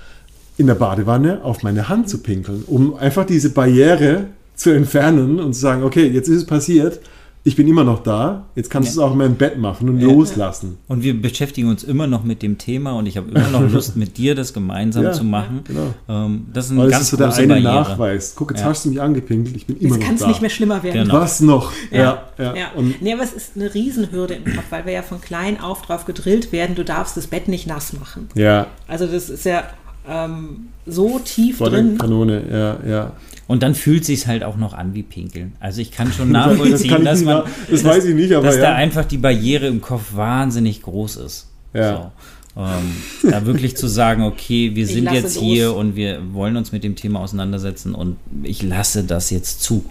[0.58, 5.54] in der Badewanne auf meine Hand zu pinkeln, um einfach diese Barriere zu entfernen und
[5.54, 7.00] zu sagen, okay, jetzt ist es passiert,
[7.44, 10.00] ich bin immer noch da, jetzt kannst du es auch in meinem Bett machen und
[10.00, 10.76] loslassen.
[10.86, 13.96] Und wir beschäftigen uns immer noch mit dem Thema und ich habe immer noch Lust,
[13.96, 15.60] mit dir das gemeinsam Ja, zu machen.
[15.64, 15.94] genau.
[16.08, 17.72] Ähm, das ist eine Weil es ganz ist so der große eine Barriere.
[17.74, 18.34] Nachweis.
[18.36, 18.66] Guck, jetzt Ja.
[18.66, 20.28] hast du mich angepinkelt, ich bin immer Jetzt noch kann es da.
[20.28, 21.02] nicht mehr schlimmer werden.
[21.04, 21.14] Genau.
[21.14, 21.72] Was noch?
[21.90, 22.54] Ja, ja.
[22.54, 22.66] Ja.
[22.76, 25.82] Und nee, aber es ist eine Riesenhürde im Kopf, weil wir ja von klein auf
[25.82, 28.28] drauf gedrillt werden, du darfst das Bett nicht nass machen.
[28.34, 29.64] ja, Also das ist ja
[30.08, 31.98] ähm, so tief volle drin.
[31.98, 33.12] Kanone, ja, ja.
[33.46, 35.52] Und dann fühlt sich halt auch noch an wie Pinkeln.
[35.60, 38.32] Also ich kann schon Das nachvollziehen, kann ich dass man, nach- das weiß ich nicht,
[38.34, 38.62] aber dass ja.
[38.62, 41.46] da einfach die Barriere im Kopf wahnsinnig groß ist.
[41.74, 42.12] Ja.
[42.54, 42.60] So.
[42.60, 45.44] Ähm, da wirklich zu sagen, okay, wir Ich sind jetzt los.
[45.44, 49.84] hier und wir wollen uns mit dem Thema auseinandersetzen und ich lasse das jetzt zu.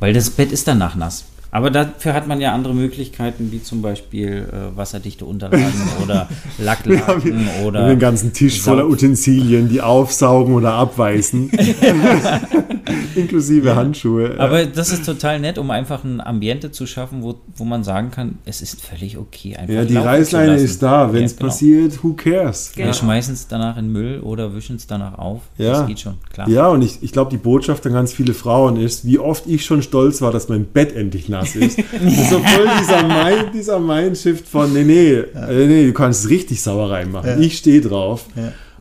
[0.00, 1.24] Weil das Bett ist danach nass.
[1.52, 7.48] Aber dafür hat man ja andere Möglichkeiten, wie zum Beispiel äh, wasserdichte Unterlagen oder Lacklaken
[7.64, 11.50] oder den ganzen Tisch voller Utensilien, die aufsaugen oder abweisen.
[13.14, 14.34] Inklusive Handschuhe.
[14.38, 18.10] Aber das ist total nett, um einfach ein Ambiente zu schaffen, wo, wo man sagen
[18.10, 19.56] kann, es ist völlig okay.
[19.56, 21.12] Einfach ja, die Reißleine ist da.
[21.12, 21.48] Wenn Ja, es genau.
[21.48, 22.72] passiert, who cares?
[22.76, 25.42] Wir schmeißen es danach in Müll oder wischen es danach auf.
[25.58, 25.72] Ja.
[25.72, 26.48] Das geht schon, klar.
[26.48, 29.64] Ja, und ich, ich glaube, die Botschaft an ganz viele Frauen ist, wie oft ich
[29.64, 31.78] schon stolz war, dass mein Bett endlich nass ist.
[31.78, 36.24] das ist so voll dieser, Mind, dieser Mindshift von, nee, nee, äh, nee, du kannst
[36.24, 37.42] es richtig Sauerei machen.
[37.42, 38.26] Ich stehe drauf.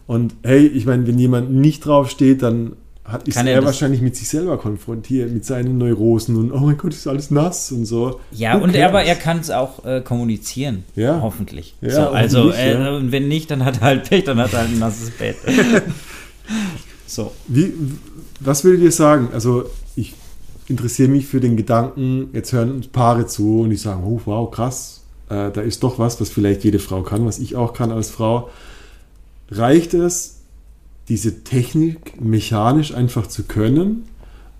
[0.08, 2.74] Und hey, ich meine, wenn jemand nicht drauf steht, dann
[3.12, 6.60] hat, ist Kann er, er wahrscheinlich mit sich selber konfrontiert, mit seinen Neurosen und oh
[6.60, 8.20] mein Gott, ist alles nass und so.
[8.32, 8.90] Ja, Who und cares?
[8.90, 10.84] aber er kann es auch äh, kommunizieren.
[10.96, 11.20] Ja.
[11.22, 11.76] Hoffentlich.
[11.82, 12.96] Ja, so, also, hoffentlich, äh, ja.
[12.96, 15.38] und wenn nicht, dann hat er halt Pech, dann hat er halt ein nasses Bett.
[17.08, 17.32] so.
[17.48, 17.74] Wie,
[18.40, 19.30] was würdet ihr sagen?
[19.34, 19.66] Also,
[20.70, 24.50] interessiere mich für den Gedanken, jetzt hören uns Paare zu und die sagen, oh, wow,
[24.50, 27.92] krass, äh, da ist doch was, was vielleicht jede Frau kann, was ich auch kann
[27.92, 28.50] als Frau.
[29.50, 30.42] Reicht es,
[31.08, 34.08] diese Technik mechanisch einfach zu können?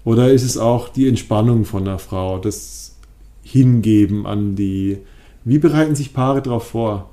[0.04, 2.96] Oder ist es auch die Entspannung von einer Frau, das
[3.44, 4.98] Hingeben an die...
[5.46, 7.10] Wie bereiten sich Paare darauf vor,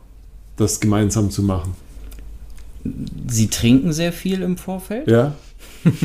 [0.57, 1.75] das gemeinsam zu machen?
[3.29, 5.09] Sie trinken sehr viel im Vorfeld.
[5.09, 5.35] Ja?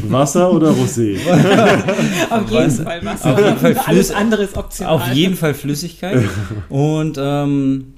[0.10, 1.18] Wasser oder Rosé?
[2.30, 2.72] Auf jeden?
[2.72, 3.34] Fall Wasser.
[3.34, 4.94] Auf jeden Fall Alles andere ist optional.
[4.94, 6.24] Auf jeden Fall Flüssigkeit.
[6.70, 7.94] und ähm,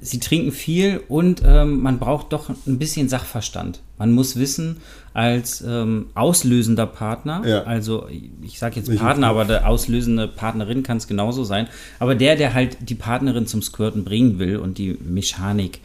[0.00, 3.80] sie trinken viel und ähm, man braucht doch ein bisschen Sachverstand.
[3.98, 4.76] Man muss wissen,
[5.14, 7.62] als ähm, auslösender Partner, Ja.
[7.62, 8.06] also
[8.42, 11.66] ich sage jetzt Partner, aber der auslösende Partnerin kann es genauso sein,
[11.98, 15.80] aber der, der halt die Partnerin zum Squirten bringen will und die Mechanik,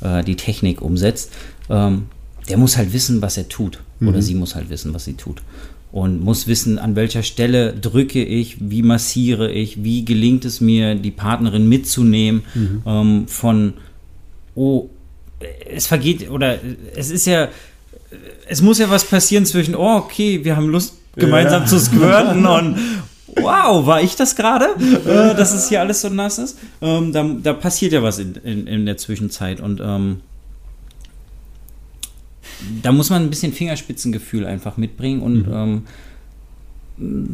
[0.00, 1.32] äh, die Technik umsetzt,
[1.70, 2.06] ähm,
[2.48, 3.78] der muss halt wissen, was er tut.
[4.00, 5.42] Oder sie muss halt wissen, was sie tut.
[5.92, 10.94] Und muss wissen, an welcher Stelle drücke ich, wie massiere ich, wie gelingt es mir,
[10.94, 12.42] die Partnerin mitzunehmen
[12.86, 13.74] ähm, von,
[14.54, 14.88] oh,
[15.70, 16.58] es vergeht, oder
[16.96, 17.48] es ist ja,
[18.48, 21.68] es muss ja was passieren zwischen, oh, okay, wir haben Lust, gemeinsam Ja.
[21.68, 22.78] zu squirten und
[23.36, 24.66] wow, war ich das gerade,
[25.04, 26.58] äh, dass es hier alles so nass ist?
[26.80, 30.20] Ähm, da, da passiert ja was in, in, in der Zwischenzeit und ähm,
[32.82, 35.82] da muss man ein bisschen Fingerspitzengefühl einfach mitbringen und ähm,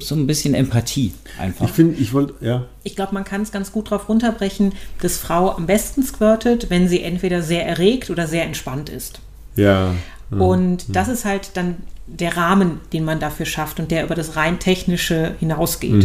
[0.00, 1.66] so ein bisschen Empathie einfach.
[1.66, 2.64] Ich finde, ich wollte, ja.
[2.84, 6.88] Ich glaube, man kann es ganz gut darauf runterbrechen, dass Frau am besten squirtet, wenn
[6.88, 9.20] sie entweder sehr erregt oder sehr entspannt ist.
[9.56, 9.94] Ja.
[10.30, 14.36] Und das ist halt dann der Rahmen, den man dafür schafft und der über das
[14.36, 16.04] rein technische hinausgeht.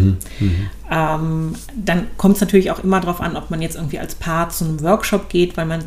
[0.92, 4.50] Ähm, dann kommt es natürlich auch immer darauf an, ob man jetzt irgendwie als Paar
[4.50, 5.84] zu einem Workshop geht, weil man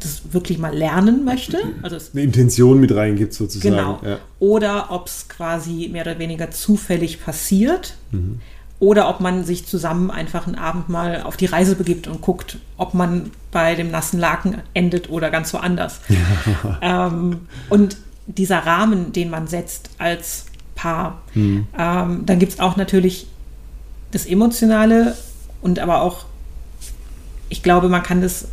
[0.00, 1.58] das wirklich mal lernen möchte.
[1.82, 3.76] Also es Eine Intention mit reingibt sozusagen.
[3.76, 4.00] Genau.
[4.04, 4.18] Ja.
[4.38, 7.96] Oder ob es quasi mehr oder weniger zufällig passiert.
[8.80, 12.58] Oder ob man sich zusammen einfach einen Abend mal auf die Reise begibt und guckt,
[12.76, 16.00] ob man bei dem nassen Laken endet oder ganz woanders.
[16.82, 21.66] ähm, und dieser Rahmen, den man setzt als Paar, ähm,
[22.26, 23.26] dann gibt es auch natürlich
[24.10, 25.16] das Emotionale
[25.62, 26.26] und aber auch,
[27.48, 28.48] ich glaube, man kann das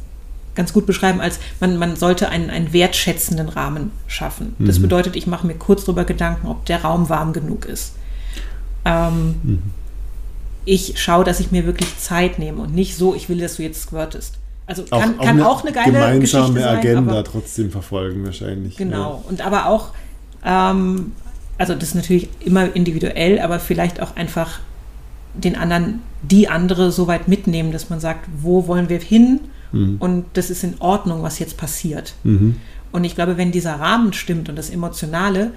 [0.55, 4.55] ganz gut beschreiben als, man, man sollte einen, einen wertschätzenden Rahmen schaffen.
[4.59, 7.93] Das bedeutet, ich mache mir kurz darüber Gedanken, ob der Raum warm genug ist.
[8.85, 9.61] Ähm,
[10.65, 13.63] Ich schaue, dass ich mir wirklich Zeit nehme und nicht so, ich will, dass du
[13.63, 14.35] jetzt squirtest.
[14.67, 18.77] Also kann auch, kann auch eine geile gemeinsame Geschichte sein, Agenda aber, trotzdem verfolgen wahrscheinlich.
[18.77, 19.23] Genau.
[19.27, 19.89] Und aber auch,
[20.45, 21.13] ähm,
[21.57, 24.59] also das ist natürlich immer individuell, aber vielleicht auch einfach
[25.33, 29.39] den anderen, die andere so weit mitnehmen, dass man sagt, wo wollen wir hin?
[29.71, 32.13] Und das ist in Ordnung, was jetzt passiert.
[32.23, 32.57] Mhm.
[32.91, 35.51] Und ich glaube, wenn dieser Rahmen stimmt und das Emotionale,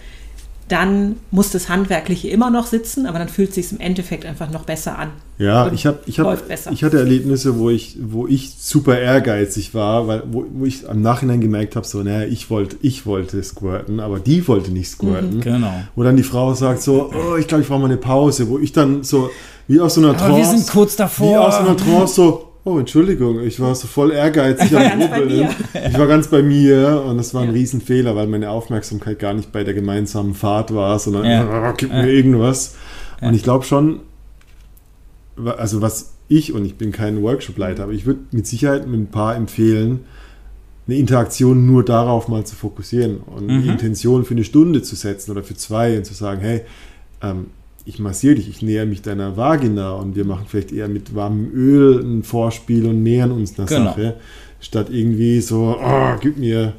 [0.68, 4.50] dann muss das Handwerkliche immer noch sitzen, aber dann fühlt es sich im Endeffekt einfach
[4.50, 5.10] noch besser an.
[5.36, 6.70] Ja, Und ich, hab, ich, hab, läuft besser.
[6.72, 11.02] ich hatte Erlebnisse, wo ich, wo ich super ehrgeizig war, weil, wo, wo ich am
[11.02, 15.40] Nachhinein gemerkt habe, so, naja, ich wollte, ich wollte squirten, aber die wollte nicht squirten.
[15.40, 15.74] Genau.
[15.96, 18.58] Wo dann die Frau sagt so, oh, ich glaube, ich brauche mal eine Pause, wo
[18.58, 19.28] ich dann so,
[19.68, 21.28] wie aus so einer Aber wir Trance, sind kurz davor.
[21.30, 25.28] wie aus so einer Trance so, oh, Entschuldigung, ich war so voll ehrgeizig war Rubbeln.
[25.28, 25.50] mir.
[25.88, 27.54] Ich war ganz bei mir und das war ein Ja.
[27.54, 31.72] Riesenfehler, weil meine Aufmerksamkeit gar nicht bei der gemeinsamen Fahrt war, sondern Ja.
[31.76, 32.76] gib mir irgendwas.
[33.20, 34.00] Und ich glaube schon,
[35.58, 39.10] also was ich, und ich bin kein Workshopleiter, aber ich würde mit Sicherheit mit ein
[39.10, 40.00] paar empfehlen,
[40.86, 43.70] eine Interaktion nur darauf mal zu fokussieren und eine Mhm.
[43.70, 46.62] Intention für eine Stunde zu setzen oder für zwei und zu sagen, hey,
[47.22, 47.46] ähm,
[47.86, 51.50] ich massiere dich, ich näher mich deiner Vagina und wir machen vielleicht eher mit warmem
[51.52, 53.84] Öl ein Vorspiel und nähern uns einer Genau.
[53.90, 54.14] Sache,
[54.60, 56.72] statt irgendwie so, oh, gib mir.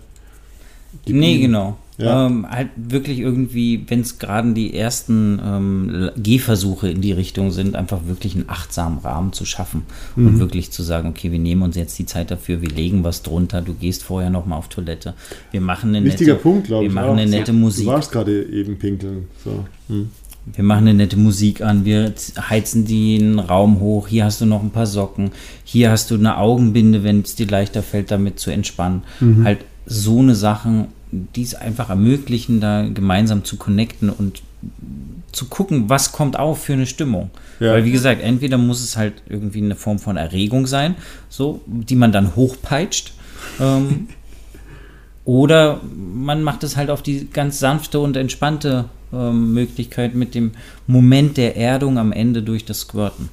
[1.06, 1.78] Gib Nee, mir- genau.
[1.98, 2.26] Ja.
[2.28, 7.78] Ähm, halt wirklich irgendwie, wenn es gerade die ersten ähm, Gehversuche in die Richtung sind,
[7.78, 9.84] einfach wirklich einen achtsamen Rahmen zu schaffen
[10.18, 10.28] Mhm.
[10.28, 13.22] und wirklich zu sagen, okay, wir nehmen uns jetzt die Zeit dafür, wir legen was
[13.24, 15.14] drunter, du gehst vorher nochmal auf Toilette,
[15.52, 16.94] wir machen eine Wichtiger nette, Punkt, glaube wir ich.
[16.94, 17.14] machen auch.
[17.14, 19.28] eine nette Du Musik, warst gerade eben pinkeln.
[19.46, 19.64] So.
[19.88, 20.10] Hm.
[20.46, 22.14] Wir machen eine nette Musik an, wir
[22.50, 25.32] heizen den Raum hoch, hier hast du noch ein paar Socken,
[25.64, 29.04] hier hast du eine Augenbinde, wenn es dir leichter fällt, damit zu entspannen.
[29.20, 29.44] Mhm.
[29.44, 34.44] Halt so eine Sachen, die es einfach ermöglichen, da gemeinsam zu connecten und
[35.32, 37.30] zu gucken, was kommt auf für eine Stimmung.
[37.60, 37.74] Ja.
[37.74, 40.96] Weil wie gesagt, entweder muss es halt irgendwie eine Form von Erregung sein,
[41.30, 43.14] so, die man dann hochpeitscht.
[43.60, 44.08] Ähm,
[45.26, 48.86] oder man macht es halt auf die ganz sanfte und entspannte
[49.32, 50.52] Möglichkeit mit dem
[50.88, 53.30] Moment der Erdung am Ende durch das Squirten.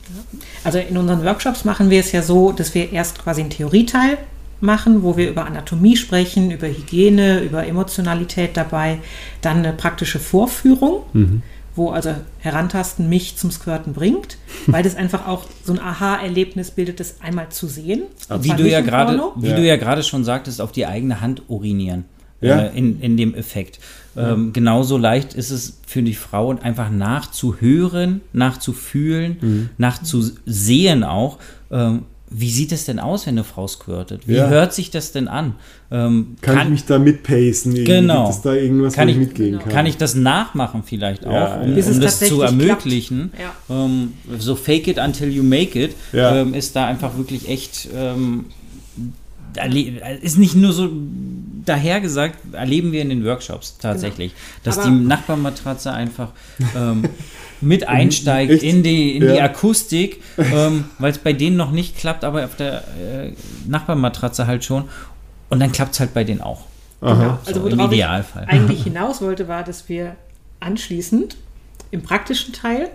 [0.65, 4.19] Also in unseren Workshops machen wir es ja so, dass wir erst quasi einen Theorieteil
[4.61, 8.99] machen, wo wir über Anatomie sprechen, über Hygiene, über Emotionalität dabei,
[9.41, 11.03] dann eine praktische Vorführung,
[11.75, 17.01] wo also Herantasten mich zum Squirten bringt, weil das einfach auch so ein Aha-Erlebnis bildet,
[17.01, 18.03] das einmal zu sehen.
[18.41, 19.33] Wie du ja Porno.
[19.37, 19.57] wie Ja.
[19.57, 22.05] du ja gerade schon sagtest, auf die eigene Hand urinieren.
[22.43, 22.59] Ja.
[22.67, 23.79] Äh, in, in dem Effekt.
[24.17, 29.69] Ähm, genauso leicht ist es für die Frauen einfach nachzuhören, nachzufühlen, Mhm.
[29.79, 31.39] nachzusehen auch.
[31.71, 32.03] Ähm,
[32.35, 34.27] wie sieht es denn aus, wenn eine Frau squirtet?
[34.27, 34.49] Wie Ja.
[34.49, 35.55] hört sich das denn an?
[35.91, 37.75] Ähm, Kann, ich mich da mitpacen?
[37.85, 38.25] Genau.
[38.25, 39.63] Gibt es da irgendwas, Kann wo ich, ich- mitgehen Genau.
[39.65, 39.73] kann?
[39.73, 41.87] kann ich das nachmachen vielleicht auch, Ja, um, ja.
[41.87, 43.33] Um das zu ermöglichen?
[43.69, 43.85] Ja.
[43.85, 46.37] Ähm, so fake it until you make it Ja.
[46.37, 48.47] ähm, ist da einfach wirklich echt ähm,
[50.23, 50.89] ist nicht nur so
[51.65, 56.29] dahergesagt, erleben wir in den Workshops tatsächlich, dass Aber- die Nachbarmatratze einfach
[56.77, 57.05] ähm,
[57.61, 58.63] mit einsteigt Echt?
[58.63, 59.45] in die, in die Ja.
[59.45, 63.33] Akustik, ähm, weil es bei denen noch nicht klappt, aber auf der äh,
[63.69, 64.85] Nachbarmatratze halt schon.
[65.49, 66.65] Und dann klappt es halt bei denen auch.
[67.03, 67.39] Aha.
[67.45, 68.45] Also So, im worauf Idealfall.
[68.45, 70.17] ich eigentlich hinaus wollte, war, dass wir
[70.61, 71.37] anschließend
[71.91, 72.89] im praktischen Teil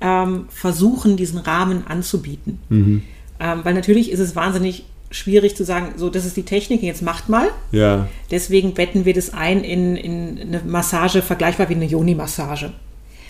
[0.00, 2.58] ähm, versuchen, diesen Rahmen anzubieten.
[2.68, 3.02] Mhm.
[3.38, 7.02] Ähm, weil natürlich ist es wahnsinnig schwierig zu sagen, so, das ist die Technik, jetzt
[7.02, 7.48] macht mal.
[7.70, 12.72] Ja, Deswegen betten wir das ein in, in eine Massage vergleichbar wie eine Yoni-Massage.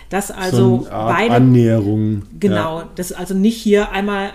[0.08, 2.22] Dass also so eine Art beide Annäherung.
[2.38, 2.88] Genau, Ja.
[2.96, 4.30] das ist also nicht hier einmal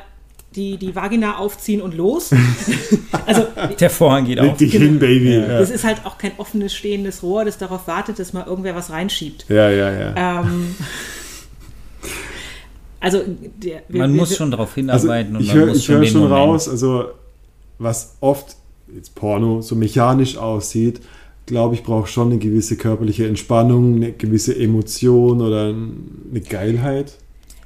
[0.56, 2.32] die, die Vagina aufziehen und los.
[3.28, 3.46] also
[3.80, 4.58] Der Vorhang geht auf.
[4.58, 4.86] dich Genau.
[4.86, 5.36] hin, Baby.
[5.38, 8.76] Ja, das ist halt auch kein offenes stehendes Rohr, das darauf wartet, dass mal irgendwer
[8.76, 9.46] was reinschiebt.
[9.50, 9.92] ja, ja.
[9.92, 10.42] ja.
[10.42, 10.76] Ähm,
[13.00, 15.68] also der, wir, Man wir, muss wir- schon darauf Also hinarbeiten und ich man höre
[15.68, 16.40] muss ich schon hör den schon Moment.
[16.40, 17.06] raus, also
[17.80, 18.56] was oft
[18.96, 21.02] jetzt Porno so mechanisch aussieht,
[21.46, 27.14] glaube ich, braucht schon eine gewisse körperliche Entspannung, eine gewisse Emotion oder eine Geilheit.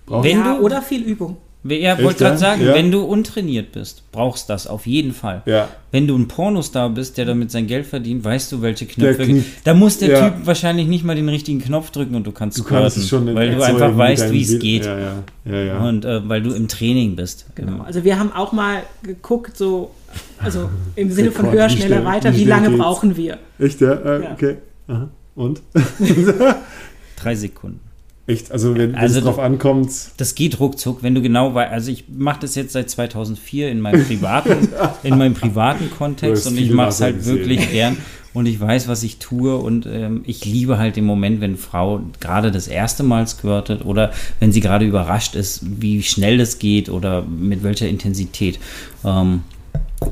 [0.06, 1.38] Braucht Wenn du- oder viel Übung.
[1.64, 2.74] Ja, wollte gerade sagen, Ja.
[2.74, 5.44] wenn du untrainiert bist, brauchst das auf jeden Fall.
[5.46, 5.68] ja.
[5.92, 9.24] Wenn du ein Pornostar bist, der damit sein Geld verdient, weißt du, welche Knöpfe.
[9.26, 10.30] Knie- da muss der Ja.
[10.30, 13.28] Typ wahrscheinlich nicht mal den richtigen Knopf drücken und du kannst Du kannst es squirten,
[13.28, 15.14] schon weil du einfach weißt, wie es geht Ja, ja,
[15.46, 15.88] ja, ja.
[15.88, 17.46] und äh, weil du im Training bist.
[17.56, 17.84] Genau.
[17.84, 19.92] Also wir haben auch mal geguckt, so,
[20.40, 22.80] also im Sinne von Rekord, höher, schneller, schnell- weiter, wie lange geht's?
[22.82, 23.38] brauchen wir?
[23.60, 23.94] Echt, ja?
[23.94, 24.32] Äh, Ja.
[24.34, 24.58] Okay.
[24.88, 25.10] Aha.
[25.36, 25.62] Und?
[27.22, 27.80] Drei Sekunden.
[28.28, 31.72] Echt, also wenn Also es drauf du- ankommt, Das geht ruckzuck, wenn du genau weißt.
[31.74, 34.70] Also ich mache das jetzt seit 2004 in meinem privaten,
[35.04, 37.38] in meinem privaten Kontext und ich mache es halt gesehen.
[37.40, 37.98] wirklich gern
[38.34, 42.02] und ich weiß, was ich tue und ähm, ich liebe halt den Moment, wenn Frau
[42.20, 46.90] gerade das erste Mal squirtet oder wenn sie gerade überrascht ist, wie schnell das geht
[46.90, 48.60] oder mit welcher Intensität.
[49.04, 49.42] Ähm,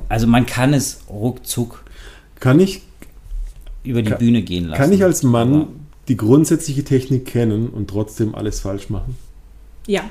[0.08, 1.84] also man kann es ruckzuck
[2.40, 2.82] kann ich,
[3.84, 4.82] über die Kann- Bühne gehen lassen.
[4.82, 5.68] kann ich als Mann Aber-
[6.08, 9.18] die grundsätzliche Technik kennen und trotzdem alles falsch machen?
[9.88, 10.02] Ja.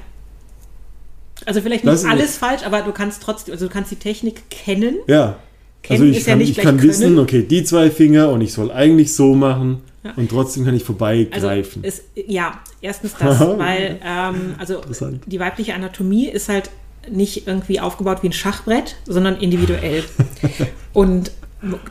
[1.46, 4.96] Also vielleicht nicht alles falsch, aber du kannst trotzdem, also du kannst die Technik kennen.
[5.06, 5.38] Ja.
[5.82, 8.40] Kennen Also ich ist ja kann, nicht ich kann wissen, okay, die zwei Finger und
[8.40, 9.80] ich soll eigentlich so machen.
[10.16, 11.82] Und trotzdem kann ich Also vorbeigreifen.
[11.84, 14.80] es, ja, erstens das, weil ähm, also
[15.26, 16.70] die weibliche Anatomie ist halt
[17.10, 20.04] nicht irgendwie aufgebaut wie ein Schachbrett, sondern individuell.
[20.92, 21.32] Und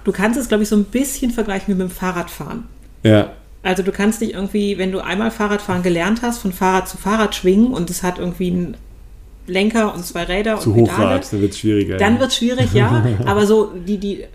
[0.04, 2.66] du kannst es, glaube ich, so ein bisschen vergleichen wie mit dem Fahrradfahren.
[3.04, 3.32] ja.
[3.64, 7.36] Also du kannst dich irgendwie, wenn du einmal Fahrradfahren gelernt hast, von Fahrrad zu Fahrrad
[7.36, 8.78] schwingen und es hat irgendwie einen
[9.46, 11.98] Lenker und zwei Räder Zu und Pedale, Hochrad, dann wird es schwieriger.
[11.98, 12.20] dann ja.
[12.20, 13.06] wird es schwierig, ja.
[13.26, 14.26] Aber so die, die,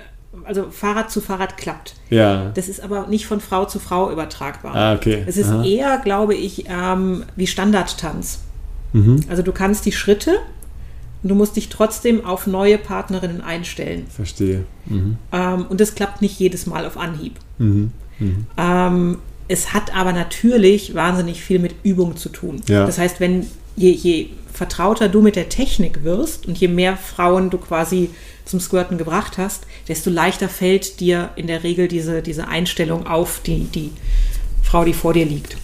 [0.45, 1.95] also Fahrrad zu Fahrrad klappt.
[2.11, 2.51] Ja.
[2.55, 4.75] Das ist aber nicht von Frau zu Frau übertragbar.
[4.75, 5.23] Ah, okay.
[5.27, 5.65] Es ist Aha.
[5.65, 8.41] eher, glaube ich, ähm, wie Standardtanz.
[8.93, 9.21] Mhm.
[9.29, 10.39] Also du kannst die Schritte
[11.23, 14.07] und du musst dich trotzdem auf neue Partnerinnen einstellen.
[14.09, 14.65] Verstehe.
[14.87, 15.19] Mhm.
[15.33, 17.39] Ähm, und das klappt nicht jedes Mal auf Anhieb.
[17.59, 17.93] Mhm.
[18.57, 22.63] Ähm, es hat aber natürlich wahnsinnig viel mit Übung zu tun.
[22.69, 22.87] Ja.
[22.87, 27.51] Das heißt, wenn je, je vertrauter du mit der Technik wirst und je mehr Frauen
[27.51, 28.11] du quasi
[28.45, 33.41] zum Squirten gebracht hast, desto leichter fällt dir in der Regel diese, diese Einstellung auf
[33.41, 33.91] die, die
[34.63, 35.57] Frau, die vor dir liegt.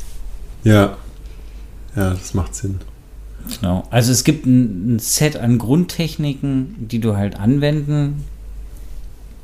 [0.65, 0.97] Ja.
[1.97, 2.79] Ja, das macht Sinn.
[3.61, 3.85] Genau.
[3.91, 8.25] Also es gibt ein, ein Set an Grundtechniken, die du halt anwenden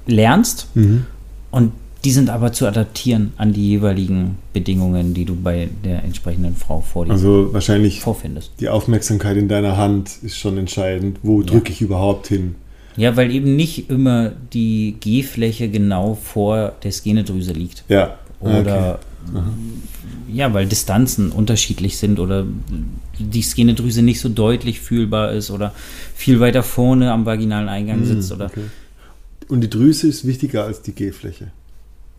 [0.07, 1.07] lernst Mhm.
[1.51, 1.73] und
[2.05, 6.83] die sind aber zu adaptieren an die jeweiligen Bedingungen, die du bei der entsprechenden Frau
[6.83, 8.53] vor dir Also wahrscheinlich vorfindest.
[8.61, 11.19] die Aufmerksamkeit in deiner Hand ist schon entscheidend.
[11.23, 12.57] Wo drücke ich überhaupt hin?
[12.99, 17.85] Ja, weil eben nicht immer die G-Fläche genau vor der Skenedrüse liegt.
[17.89, 18.19] Ja.
[18.39, 18.99] Oder
[20.31, 22.45] ja, weil Distanzen unterschiedlich sind oder
[23.19, 25.73] die Skenedrüse nicht so deutlich fühlbar ist oder
[26.15, 28.71] viel weiter vorne am vaginalen Eingang sitzt oder Hm, Okay.
[29.49, 31.49] Und die Drüse ist wichtiger als die G-Fläche.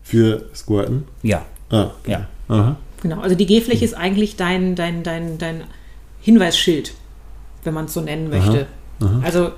[0.02, 1.04] Für Squirten?
[1.24, 2.12] ja, Ah, okay.
[2.12, 2.28] ja.
[2.48, 2.76] Aha.
[3.02, 5.64] Genau, also die G-Fläche ist eigentlich dein, dein, dein, dein
[6.20, 6.94] Hinweisschild,
[7.64, 8.66] wenn man es so nennen möchte.
[9.22, 9.50] Also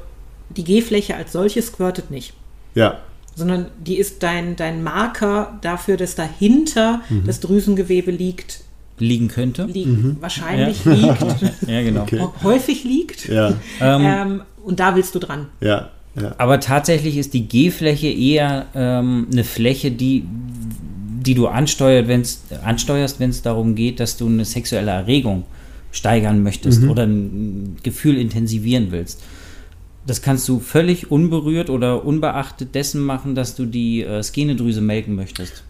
[0.51, 2.33] die G-Fläche als solche squirtet nicht,
[2.75, 2.99] Ja.
[3.35, 8.61] sondern die ist dein, dein Marker dafür, dass dahinter das Drüsengewebe liegt,
[9.01, 9.65] liegen könnte.
[9.65, 11.23] liegt wahrscheinlich liegt,
[11.67, 12.03] Ja, genau.
[12.03, 12.21] Okay.
[12.43, 13.29] häufig liegt.
[13.29, 13.55] Ja.
[13.81, 15.47] Ähm, Ähm, und da willst du dran.
[15.61, 15.91] Ja.
[16.21, 16.35] Ja.
[16.39, 23.21] Aber tatsächlich ist die G-Fläche eher ähm, eine Fläche, die, die du ansteuert, wenn's, ansteuerst,
[23.21, 25.45] wenn es darum geht, dass du eine sexuelle Erregung
[25.93, 29.23] steigern möchtest oder ein Gefühl intensivieren willst.
[30.07, 35.15] Das kannst du völlig unberührt oder unbeachtet dessen machen, dass du die äh, Skenedrüse melken
[35.15, 35.63] möchtest.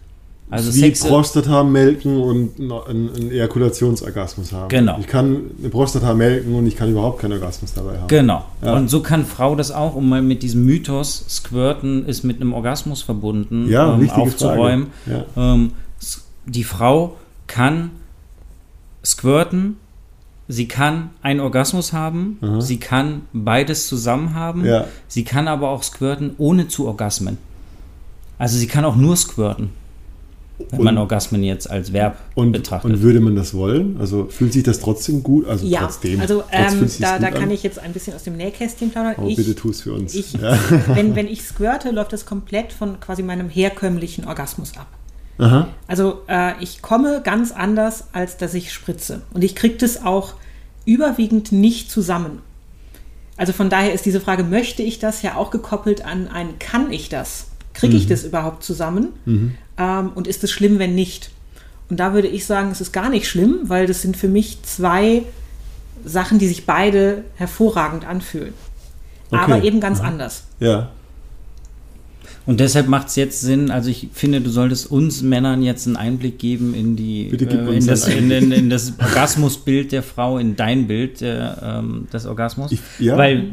[0.51, 4.69] Also Wie Sex Prostata melken und einen, einen Ejakulationsorgasmus haben.
[4.69, 4.97] Genau.
[4.99, 8.07] Ich kann eine Prostata melken und ich kann überhaupt keinen Orgasmus dabei haben.
[8.07, 8.43] Genau.
[8.63, 8.73] Ja.
[8.75, 12.53] Und so kann Frau das auch, um mal mit diesem Mythos, Squirten ist mit einem
[12.53, 14.87] Orgasmus verbunden, Ja, ähm, aufzuräumen.
[15.05, 15.25] Frage.
[15.37, 15.71] Ähm,
[16.47, 17.91] die Frau kann
[19.05, 19.77] squirten,
[20.47, 22.59] sie kann einen Orgasmus haben, Aha.
[22.61, 24.85] sie kann beides zusammen haben, Ja.
[25.07, 27.37] sie kann aber auch squirten ohne zu orgasmen.
[28.39, 29.69] Also sie kann auch nur squirten,
[30.69, 32.91] wenn Und- man Orgasmen jetzt als Verb Und, betrachtet.
[32.91, 33.97] und würde man das wollen?
[33.99, 35.47] Also fühlt sich das trotzdem gut?
[35.47, 36.19] Also Ja, trotzdem.
[36.19, 37.51] also ähm, da, da kann an?
[37.51, 39.15] ich jetzt ein bisschen aus dem Nähkästchen plaudern.
[39.17, 40.13] Oh, ich, bitte tu es für uns.
[40.13, 40.57] ich, ja.
[40.87, 44.87] wenn, wenn ich squirte, läuft das komplett von quasi meinem herkömmlichen Orgasmus ab.
[45.37, 45.69] Aha.
[45.87, 49.21] Also äh, ich komme ganz anders, als dass ich spritze.
[49.33, 50.33] Und ich kriege das auch
[50.85, 52.39] überwiegend nicht zusammen.
[53.37, 56.91] Also von daher ist diese Frage, möchte ich das ja auch gekoppelt an ein, kann
[56.91, 57.45] ich das?
[57.79, 59.09] Kriege ich das überhaupt zusammen?
[59.77, 61.31] Ähm, und ist es schlimm, wenn nicht?
[61.89, 64.61] Und da würde ich sagen, es ist gar nicht schlimm, weil das sind für mich
[64.63, 65.23] zwei
[66.05, 68.53] Sachen, die sich beide hervorragend anfühlen.
[69.31, 69.67] Aber Okay.
[69.67, 70.43] eben ganz anders.
[70.59, 70.89] Ja.
[72.49, 75.97] Und deshalb macht es jetzt Sinn, also ich finde, du solltest uns Männern jetzt einen
[75.97, 80.55] Einblick geben in die äh, in, das, in, in, in das Orgasmusbild der Frau, in
[80.55, 82.71] dein Bild der, ähm, des Orgasmus.
[82.71, 83.15] Ich- ja.
[83.17, 83.43] Weil äh,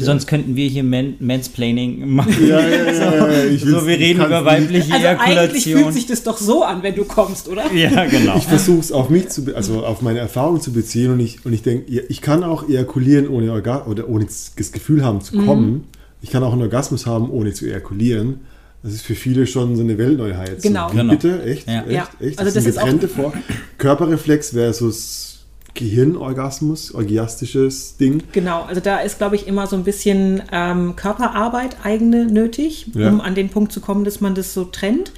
[0.00, 2.32] sonst könnten wir hier Man Mansplaining machen.
[2.48, 3.44] Ja, ja, ja, ja, ja.
[3.50, 5.82] Ich so, will's- wir reden über weibliche Also eigentlich Ejakulation.
[5.82, 7.64] fühlt sich das doch so an, wenn du kommst, oder?
[7.74, 8.36] ja, genau.
[8.36, 11.52] Ich versuche es auf mich zu, also auf meine Erfahrung zu beziehen und ich, und
[11.52, 15.38] ich denke, ja, ich kann auch ejakulieren ohne Orga oder ohne das Gefühl haben zu
[15.44, 15.86] kommen.
[16.20, 18.40] Ich kann auch einen Orgasmus haben, ohne zu ejakulieren.
[18.82, 20.62] Das ist für viele schon so eine Weltneuheit.
[20.62, 20.88] Genau.
[20.88, 21.12] So, wie Genau.
[21.12, 21.42] Bitte?
[21.42, 21.68] Echt?
[21.68, 21.80] Ja.
[21.82, 21.90] Echt?
[21.90, 22.08] Ja.
[22.20, 22.38] Echt?
[22.38, 23.32] Also das, ist auch- getrennte vor.
[23.78, 25.38] Körperreflex versus
[25.74, 28.22] Gehirnorgasmus, orgiastisches Ding.
[28.32, 33.08] Genau, also da ist, glaube ich, immer so ein bisschen ähm, Körperarbeit eigene nötig, Ja.
[33.10, 35.12] um an den Punkt zu kommen, dass man das so trennt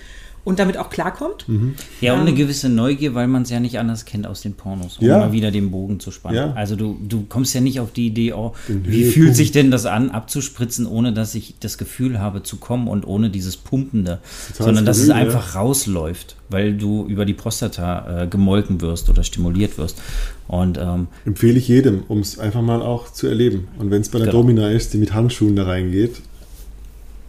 [0.45, 1.49] und damit auch klarkommt.
[1.49, 1.74] Mhm.
[2.01, 4.99] Ja, und eine gewisse Neugier, weil man es ja nicht anders kennt aus den Pornos,
[4.99, 5.18] um Ja.
[5.18, 6.36] mal wieder den Bogen zu spannen.
[6.36, 6.53] Ja.
[6.55, 9.14] Also du, du kommst ja nicht auf die Idee, oh, Den wie Höhepunkt.
[9.14, 13.07] fühlt sich denn das an, abzuspritzen, ohne dass ich das Gefühl habe zu kommen und
[13.07, 14.20] ohne dieses Pumpende,
[14.53, 15.26] Total sondern dass es skurril, ja.
[15.26, 20.01] einfach rausläuft, weil du über die Prostata äh, gemolken wirst oder stimuliert wirst.
[20.49, 23.68] Und ähm, Empfehle ich jedem, um es einfach mal auch zu erleben.
[23.78, 24.38] Und wenn es bei einer Genau.
[24.43, 26.22] Domina ist, die mit Handschuhen da reingeht,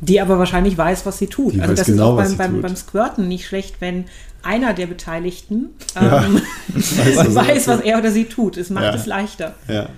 [0.02, 1.54] Die aber wahrscheinlich weiß, was sie tut.
[1.54, 4.06] Die also weiß das genau, ist auch beim, beim, beim Squirten nicht schlecht, wenn
[4.44, 6.26] einer der Beteiligten Ja.
[6.26, 6.42] ähm,
[6.74, 8.58] Weiß, was weiß, er was er oder sie tut.
[8.58, 8.96] Es macht Ja.
[8.96, 9.54] es leichter.
[9.68, 9.90] Ja.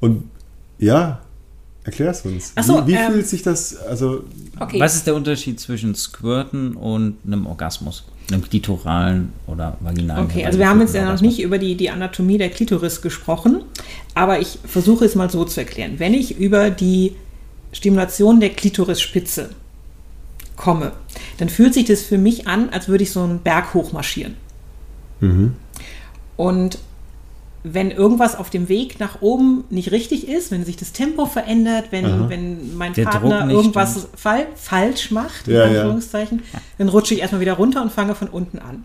[0.00, 0.28] Und
[0.78, 1.20] ja,
[1.84, 2.52] erklär es uns.
[2.62, 4.24] So, wie wie ähm, fühlt sich das, also
[4.58, 4.78] Okay.
[4.78, 8.04] Was ist der Unterschied zwischen Squirten und einem Orgasmus?
[8.30, 10.24] Einem klitoralen oder vaginalen?
[10.26, 13.62] Okay, also wir haben jetzt ja noch nicht über die, die Anatomie der Klitoris gesprochen,
[14.14, 15.94] aber ich versuche es mal so zu erklären.
[15.98, 17.14] Wenn ich über die
[17.72, 19.50] Stimulation der Klitorisspitze
[20.56, 20.92] komme,
[21.38, 24.36] dann fühlt sich das für mich an, als würde ich so einen Berg hochmarschieren.
[26.36, 26.78] Und
[27.62, 31.88] wenn irgendwas auf dem Weg nach oben nicht richtig ist, wenn sich das Tempo verändert,
[31.90, 35.80] wenn, wenn mein Der Partner irgendwas fall, falsch macht, in Ja, ja.
[35.82, 36.42] Anführungszeichen,
[36.78, 38.84] dann rutsche ich erstmal wieder runter und fange von unten an.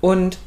[0.00, 0.38] Und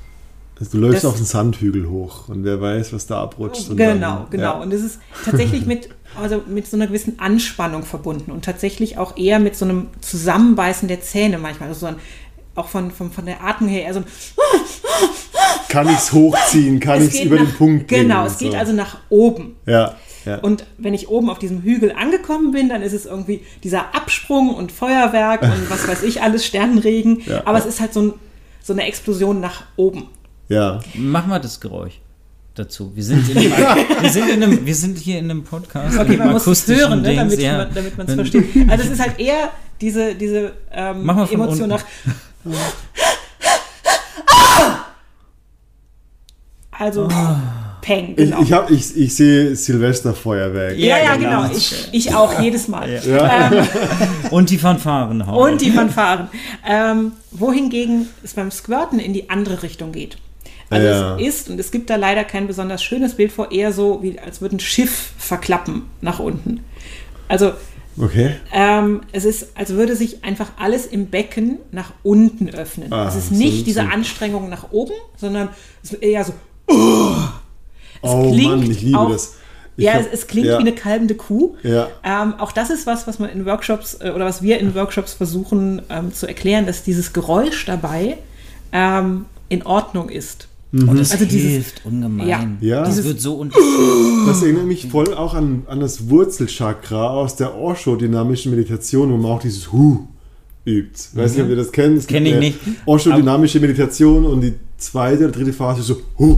[0.72, 3.70] du läufst Das- auf den Sandhügel hoch und wer weiß, was da abrutscht.
[3.70, 4.44] und Genau, dann, genau.
[4.44, 4.52] Ja.
[4.62, 5.90] Und es ist tatsächlich mit,
[6.22, 10.88] also mit so einer gewissen Anspannung verbunden und tatsächlich auch eher mit so einem Zusammenbeißen
[10.88, 11.70] der Zähne manchmal.
[11.70, 11.96] Also so ein,
[12.56, 14.06] auch von, von, von der Atmung her eher so ein
[15.70, 16.80] Kann ich es hochziehen?
[16.80, 18.04] Kann ich es geht über nach, den Punkt bringen?
[18.04, 18.58] Genau, es geht so.
[18.58, 19.56] also nach oben.
[19.66, 19.96] Ja,
[20.26, 20.38] ja.
[20.38, 24.54] Und wenn ich oben auf diesem Hügel angekommen bin, dann ist es irgendwie dieser Absprung
[24.54, 27.24] und Feuerwerk und was weiß ich alles, Sternenregen.
[27.26, 27.64] Ja, Aber ja.
[27.64, 28.14] es ist halt so, ein,
[28.62, 30.08] so eine Explosion nach oben.
[30.48, 30.80] ja.
[30.94, 32.00] Mach mal das Geräusch
[32.56, 32.92] dazu.
[32.96, 33.52] Wir sind, in einem,
[34.02, 35.98] wir sind, in einem, wir sind hier in einem Podcast.
[35.98, 37.58] Okay, man muss es hören, ne, damit, ja.
[37.58, 38.46] man, damit man es versteht.
[38.70, 39.52] Also es ist halt eher
[39.82, 41.68] diese, diese ähm, Emotion unten.
[41.70, 41.84] nach.
[46.72, 47.08] Also
[47.84, 48.42] Peng, Ich, genau.
[48.42, 50.78] ich, hab, ich, ich sehe Silvesterfeuerwerk.
[50.78, 51.42] ja, ja, Ja, genau.
[51.44, 51.56] genau.
[51.56, 52.90] Ich, ich auch jedes Mal.
[54.32, 55.52] Und die Fanfaren hauen.
[55.52, 56.30] Und die Fanfaren.
[56.66, 60.18] Ähm, wohingegen es beim Squirten in die andere Richtung geht.
[60.74, 61.16] Also Ja.
[61.18, 64.20] es ist, und es gibt da leider kein besonders schönes Bild vor, eher so, wie
[64.20, 66.62] als würde ein Schiff verklappen nach unten.
[67.28, 67.52] Also
[67.98, 68.36] Okay.
[68.52, 72.92] ähm, es ist, als würde sich einfach alles im Becken nach unten öffnen.
[72.92, 73.88] Ah, es ist so- nicht diese so.
[73.88, 75.50] Anstrengung nach oben, sondern
[75.84, 76.34] es ist eher so,
[78.02, 79.36] oh klingt Mann, ich liebe auch- das.
[79.76, 81.56] Ich ja, hab- es, es klingt ja, wie eine kalbende Kuh.
[81.64, 81.88] Ja.
[82.04, 85.14] Ähm, auch das ist was, was man in Workshops äh, oder was wir in Workshops
[85.14, 88.18] versuchen ähm, zu erklären, dass dieses Geräusch dabei
[88.72, 90.48] ähm, in Ordnung ist.
[90.74, 92.28] Und das Also dieses- hilft ungemein.
[92.28, 92.48] Ja.
[92.62, 92.80] Ja.
[92.82, 93.70] Das Dieses- wird so unterstützt.
[94.28, 99.32] Das erinnert mich voll auch an, an das Wurzelchakra aus der Osho-dynamischen Meditation, wo man
[99.34, 100.08] auch dieses Hu
[100.66, 100.98] übt.
[101.14, 101.98] Weiß nicht, ob ihr das kennt.
[102.00, 102.60] Es Kenn gibt ich eine nicht.
[102.88, 106.38] Osho-dynamische Meditation und die zweite oder dritte Phase ist so Hu,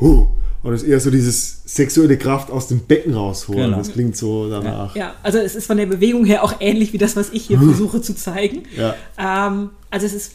[0.00, 0.28] Hu.
[0.62, 3.64] Und das ist eher so dieses sexuelle Kraft aus dem Becken rausholen.
[3.64, 3.78] Genau.
[3.78, 4.94] Das klingt so danach.
[4.96, 7.58] Ja, also es ist von der Bewegung her auch ähnlich wie das, was ich hier
[7.58, 8.62] versuche zu zeigen.
[8.76, 8.94] Ja.
[9.18, 10.32] Ähm, also es ist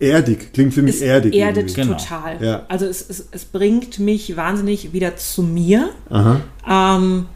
[0.00, 1.34] Erdig, klingt für mich es erdig.
[1.34, 1.82] erdet irgendwie.
[1.82, 1.96] Genau.
[1.96, 2.44] total.
[2.44, 2.66] Ja.
[2.68, 5.90] Also es, es, es bringt mich wahnsinnig wieder zu mir.
[6.10, 6.40] Aha.
[6.68, 7.26] Ähm,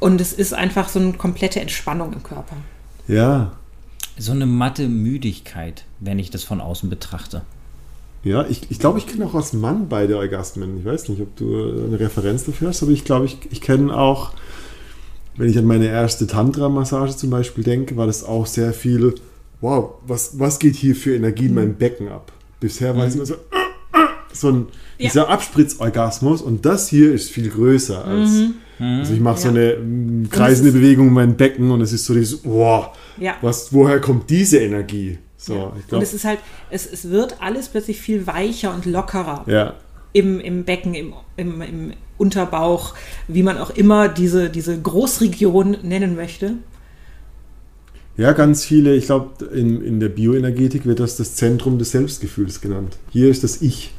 [0.00, 2.56] und es ist einfach so eine komplette Entspannung im Körper.
[3.08, 3.52] Ja.
[4.16, 7.42] So eine matte Müdigkeit, wenn ich das von außen betrachte.
[8.24, 10.78] Ja, ich, ich glaube, ich kenne auch als Mann beide Orgasmen.
[10.78, 13.96] Ich weiß nicht, ob du eine Referenz dafür hast, aber ich glaube, ich, ich kenne
[13.96, 14.32] auch,
[15.36, 19.14] wenn ich an meine erste Tantra-Massage zum Beispiel denke, war das auch sehr viel,
[19.60, 22.32] wow, was, was geht hier für Energie in meinem Becken ab?
[22.60, 23.34] Bisher war es immer so,
[24.32, 24.66] so ein,
[24.98, 25.08] Ja.
[25.08, 28.30] dieser Abspritzorgasmus und das hier ist viel größer als,
[28.78, 29.54] also ich mache so Ja.
[29.54, 32.88] eine mm, kreisende Bewegung in meinem Becken und es ist so dieses, wow,
[33.18, 33.36] Ja.
[33.42, 35.18] was, woher kommt diese Energie?
[35.36, 35.66] So, Ja.
[35.76, 36.40] ich und glaube, es ist halt,
[36.70, 39.74] es, es wird alles plötzlich viel weicher und lockerer ja.
[40.12, 42.94] im, im Becken, im, im, im Unterbauch,
[43.28, 46.54] wie man auch immer diese, diese Großregion nennen möchte.
[48.18, 52.60] Ja, ganz viele, ich glaube, in, in der Bioenergetik wird das das Zentrum des Selbstgefühls
[52.60, 52.98] genannt.
[53.10, 53.94] Hier ist das Ich.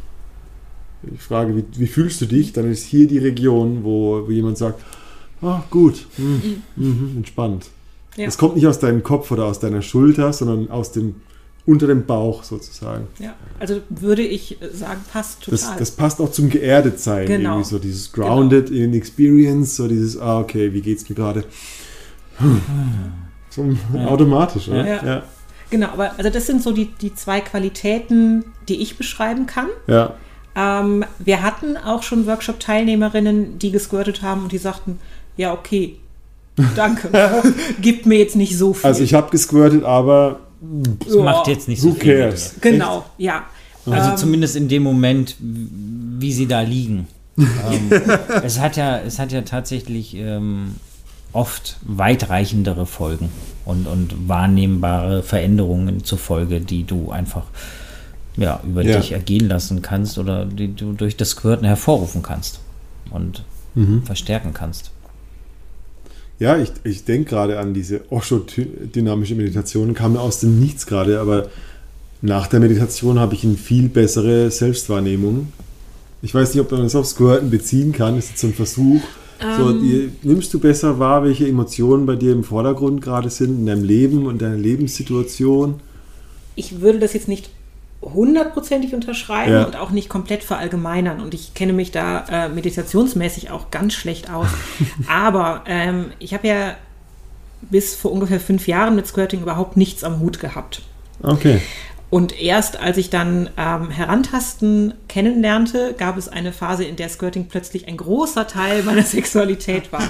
[1.16, 2.52] Ich frage, wie, wie fühlst du dich?
[2.52, 4.84] Dann ist hier die Region, wo, wo jemand sagt,
[5.42, 7.68] ah, gut, hm, mhm, entspannt.
[8.18, 8.26] Ja.
[8.26, 11.16] Das kommt nicht aus deinem Kopf oder aus deiner Schulter, sondern aus dem,
[11.66, 13.08] unter dem Bauch sozusagen.
[13.20, 15.58] Ja, also würde ich sagen, passt total.
[15.58, 17.26] Das, das passt auch zum Geerdetsein.
[17.26, 17.52] Genau.
[17.52, 21.46] Irgendwie so dieses Grounded in Experience, so dieses, ah, okay, wie geht's mir gerade?
[23.50, 23.66] So
[24.08, 24.86] automatisch, oder?
[24.86, 25.06] Ja.
[25.06, 25.24] ja.
[25.70, 29.68] genau, aber also das sind so die, die zwei Qualitäten, die ich beschreiben kann.
[29.88, 30.14] ja.
[30.56, 35.00] Ähm, wir hatten auch schon Workshop-Teilnehmerinnen, die gesquirtet haben und die sagten,
[35.38, 35.98] ja, okay,
[36.76, 37.10] danke,
[37.82, 38.86] gibt mir jetzt nicht so viel.
[38.86, 40.40] Also ich habe gesquirtet, aber
[41.06, 42.18] Das macht jetzt nicht so who viel.
[42.18, 42.56] cares?
[42.62, 43.46] Genau, ja.
[43.86, 43.94] dir.
[43.94, 47.08] Also Ähm, zumindest in dem Moment, wie sie da liegen.
[47.38, 47.92] ähm,
[48.44, 50.76] es, hat ja, es hat ja tatsächlich ähm,
[51.34, 53.30] oft weitreichendere Folgen
[53.66, 57.44] und, und wahrnehmbare Veränderungen zur Folge, die du einfach
[58.38, 58.98] ja, über Ja.
[58.98, 62.60] dich ergehen lassen kannst oder die du durch das Squirten hervorrufen kannst
[63.12, 63.44] und
[63.76, 64.02] Mhm.
[64.04, 64.92] verstärken kannst.
[66.40, 71.20] Ja, ich, ich denke gerade an diese Osho-dynamische Meditation, kam mir aus dem Nichts gerade,
[71.20, 71.50] aber
[72.22, 75.52] nach der Meditation habe ich eine viel bessere Selbstwahrnehmung.
[76.22, 78.54] Ich weiß nicht, ob man das auf Squirten beziehen kann, das ist jetzt so ein
[78.54, 79.02] Versuch.
[79.40, 79.82] So, Ähm.
[79.82, 83.84] die, nimmst du besser wahr, welche Emotionen bei dir im Vordergrund gerade sind in deinem
[83.84, 85.80] Leben und deiner Lebenssituation?
[86.56, 87.50] ich würde das jetzt nicht
[88.02, 89.64] hundertprozentig unterschreiben Ja.
[89.64, 91.22] und auch nicht komplett verallgemeinern.
[91.22, 94.48] Und ich kenne mich da äh, meditationsmäßig auch ganz schlecht aus.
[95.08, 96.76] Aber ähm, ich habe ja
[97.62, 100.82] bis vor ungefähr fünf Jahren mit Squirting überhaupt nichts am Hut gehabt.
[101.24, 101.62] Okay.
[102.10, 107.46] Und erst als ich dann ähm, Herantasten kennenlernte, gab es eine Phase, in der Squirting
[107.48, 110.10] plötzlich ein großer Teil meiner Sexualität war.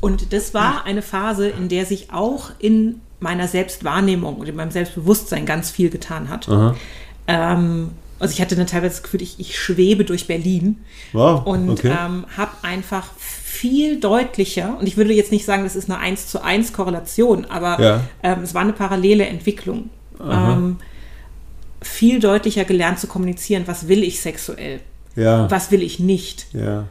[0.00, 4.70] Und das war eine Phase, in der sich auch in meiner Selbstwahrnehmung und in meinem
[4.70, 6.46] Selbstbewusstsein ganz viel getan hat.
[7.26, 10.78] Ähm, also ich hatte dann teilweise das Gefühl, ich, ich schwebe durch Berlin
[11.12, 11.46] Wow.
[11.46, 11.88] und okay.
[11.88, 16.26] ähm, habe einfach viel deutlicher, und ich würde jetzt nicht sagen, das ist eine 1
[16.28, 18.00] zu 1 Korrelation, aber Ja.
[18.22, 19.88] ähm, es war eine parallele Entwicklung.
[21.84, 24.80] Viel deutlicher gelernt zu kommunizieren, was will ich sexuell,
[25.16, 25.50] ja.
[25.50, 26.46] was will ich nicht.
[26.52, 26.86] Ja.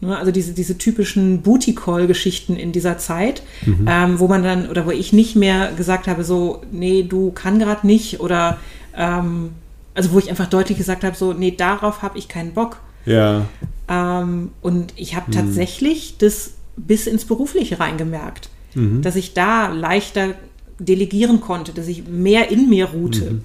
[0.00, 3.86] Ne, Also diese, diese typischen Booty-Call-Geschichten in dieser Zeit, Mhm.
[3.88, 7.58] ähm, wo man dann, oder wo ich nicht mehr gesagt habe, so, nee, du kann
[7.58, 8.58] gerade nicht, oder
[8.96, 9.50] ähm,
[9.94, 12.78] also wo ich einfach deutlich gesagt habe, so, nee, darauf habe ich keinen Bock.
[13.06, 13.46] Ja.
[13.88, 18.50] Ähm, und ich habe tatsächlich das bis ins Berufliche reingemerkt,
[19.02, 20.34] dass ich da leichter
[20.78, 23.40] delegieren konnte, dass ich mehr in mir ruhte.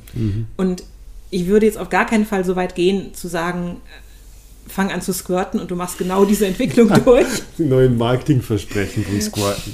[0.58, 0.84] Und
[1.30, 5.02] ich würde jetzt auf gar keinen Fall so weit gehen, zu sagen, äh, fang an
[5.02, 7.28] zu squirten und du machst genau diese Entwicklung durch.
[7.58, 9.74] Die neuen Marketingversprechen vom Squatten.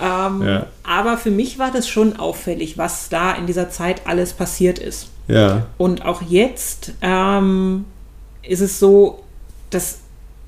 [0.00, 0.66] Ähm, Ja.
[0.84, 5.08] Aber für mich war das schon auffällig, was da in dieser Zeit alles passiert ist.
[5.28, 5.66] Ja.
[5.78, 7.84] Und auch jetzt ähm,
[8.42, 9.22] ist es so,
[9.70, 9.98] dass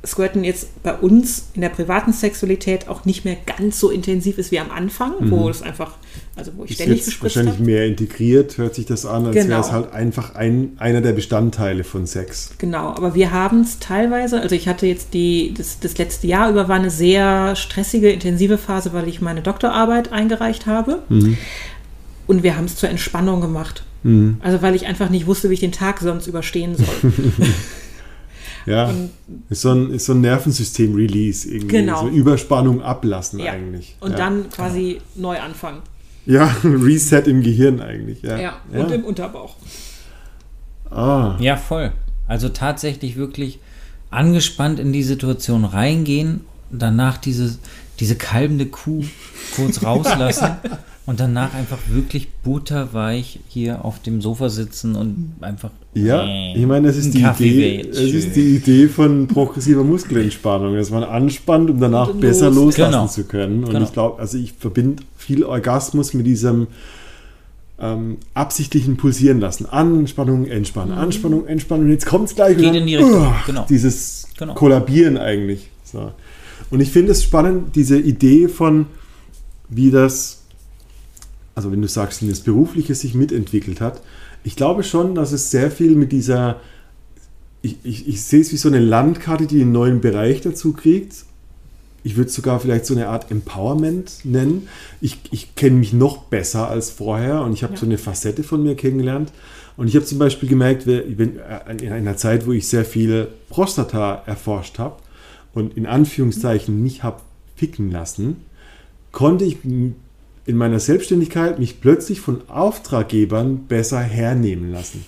[0.06, 4.50] Squirten jetzt bei uns in der privaten Sexualität auch nicht mehr ganz so intensiv ist
[4.50, 5.92] wie am Anfang, wo es einfach,
[6.36, 6.72] also wo ich Mhm.
[6.72, 7.64] Ist ständig jetzt wahrscheinlich habe.
[7.64, 9.48] mehr integriert, hört sich das an, als Genau.
[9.48, 12.50] wäre es halt einfach ein, einer der Bestandteile von Sex.
[12.58, 16.50] Genau, aber wir haben es teilweise, also ich hatte jetzt die, das, das letzte Jahr
[16.50, 21.02] über war eine sehr stressige, intensive Phase, weil ich meine Doktorarbeit eingereicht habe.
[21.08, 21.36] Mhm.
[22.26, 23.84] Und wir haben es zur Entspannung gemacht.
[24.40, 26.86] Also weil ich einfach nicht wusste, wie ich den Tag sonst überstehen soll.
[28.66, 29.10] Ja, Und-
[29.50, 31.68] ist so ein, ist so ein Nervensystem-Release irgendwie.
[31.68, 32.02] Genau.
[32.02, 33.52] So Überspannung ablassen ja.
[33.52, 33.96] eigentlich.
[34.00, 34.16] Und ja.
[34.16, 35.80] dann quasi neu anfangen.
[36.26, 38.22] Ja, Reset im Gehirn eigentlich.
[38.22, 39.56] Ja, Ja, und im Unterbauch.
[40.90, 41.92] ah, Ja, voll.
[42.26, 43.58] Also tatsächlich wirklich
[44.10, 46.40] angespannt in die Situation reingehen,
[46.70, 47.58] danach diese,
[48.00, 49.04] diese kalbende Kuh
[49.56, 50.56] kurz rauslassen
[51.06, 55.70] und danach einfach wirklich butterweich hier auf dem Sofa sitzen und einfach.
[55.94, 57.88] ja, Nee, ich meine, das ist die Kaffee Idee.
[57.90, 62.76] Es ist die Idee von progressiver Muskelentspannung, dass man anspannt, um danach Und besser los-
[62.78, 63.06] loslassen Genau.
[63.06, 63.64] zu können.
[63.64, 63.84] Und Genau.
[63.84, 66.68] ich glaube, also ich verbinde viel Orgasmus mit diesem
[67.78, 69.66] ähm, absichtlichen Pulsieren lassen.
[69.66, 71.86] Anspannung, Entspannung, Anspannung, Entspannung.
[71.86, 72.60] Und jetzt kommt es gleich Mhm.
[72.62, 72.80] Geht wieder.
[72.80, 73.66] in die Richtung, Uah, genau.
[73.68, 74.54] Dieses Genau.
[74.54, 75.68] Kollabieren eigentlich.
[75.82, 76.12] So.
[76.70, 78.86] Und ich finde es spannend, diese Idee von,
[79.68, 80.43] wie das,
[81.54, 84.00] also wenn du sagst, wie das Berufliche sich mitentwickelt hat.
[84.42, 86.60] Ich glaube schon, dass es sehr viel mit dieser,
[87.62, 91.24] ich, ich, ich sehe es wie so eine Landkarte, die einen neuen Bereich dazu kriegt.
[92.02, 94.68] Ich würde es sogar vielleicht so eine Art Empowerment nennen.
[95.00, 97.80] Ich, ich kenne mich noch besser als vorher und ich habe Ja.
[97.80, 99.32] so eine Facette von mir kennengelernt.
[99.76, 102.84] Und ich habe zum Beispiel gemerkt, wenn, wenn- äh, in einer Zeit, wo ich sehr
[102.84, 104.96] viel Prostata erforscht habe
[105.54, 107.20] und in Anführungszeichen nicht habe
[107.56, 108.36] ficken lassen,
[109.10, 109.58] konnte ich
[110.46, 115.04] in meiner Selbstständigkeit mich plötzlich von Auftraggebern besser hernehmen lassen.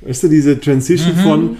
[0.00, 1.56] Weißt du, diese Transition von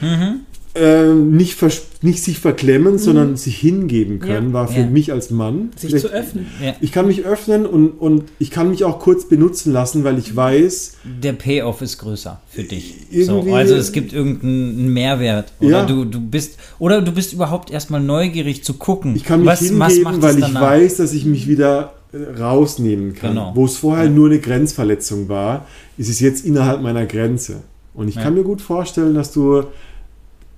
[0.77, 1.57] ähm, nicht,
[2.03, 4.53] nicht sich verklemmen, sondern sich hingeben können, Ja.
[4.53, 4.87] war für Ja.
[4.87, 5.71] mich als Mann.
[5.77, 6.47] Sich vielleicht- zu öffnen.
[6.61, 10.19] Ja, Ich kann mich öffnen und, und ich kann mich auch kurz benutzen lassen, weil
[10.19, 12.97] ich weiß, der Payoff ist größer für dich.
[13.25, 15.53] So, also es gibt irgendeinen Mehrwert.
[15.61, 15.87] Oder Ja.
[15.87, 19.15] du, du bist, oder du bist überhaupt erstmal neugierig zu gucken.
[19.15, 22.04] ich kann mich was, was hingeben, macht weil ich weiß, dass ich mich wieder äh,
[22.39, 23.31] rausnehmen kann.
[23.31, 23.53] Genau.
[23.55, 25.67] Wo es vorher nur eine Grenzverletzung war,
[25.99, 27.63] ist es jetzt innerhalb meiner Grenze.
[27.95, 28.23] Und ich Ja.
[28.23, 29.65] kann mir gut vorstellen, dass du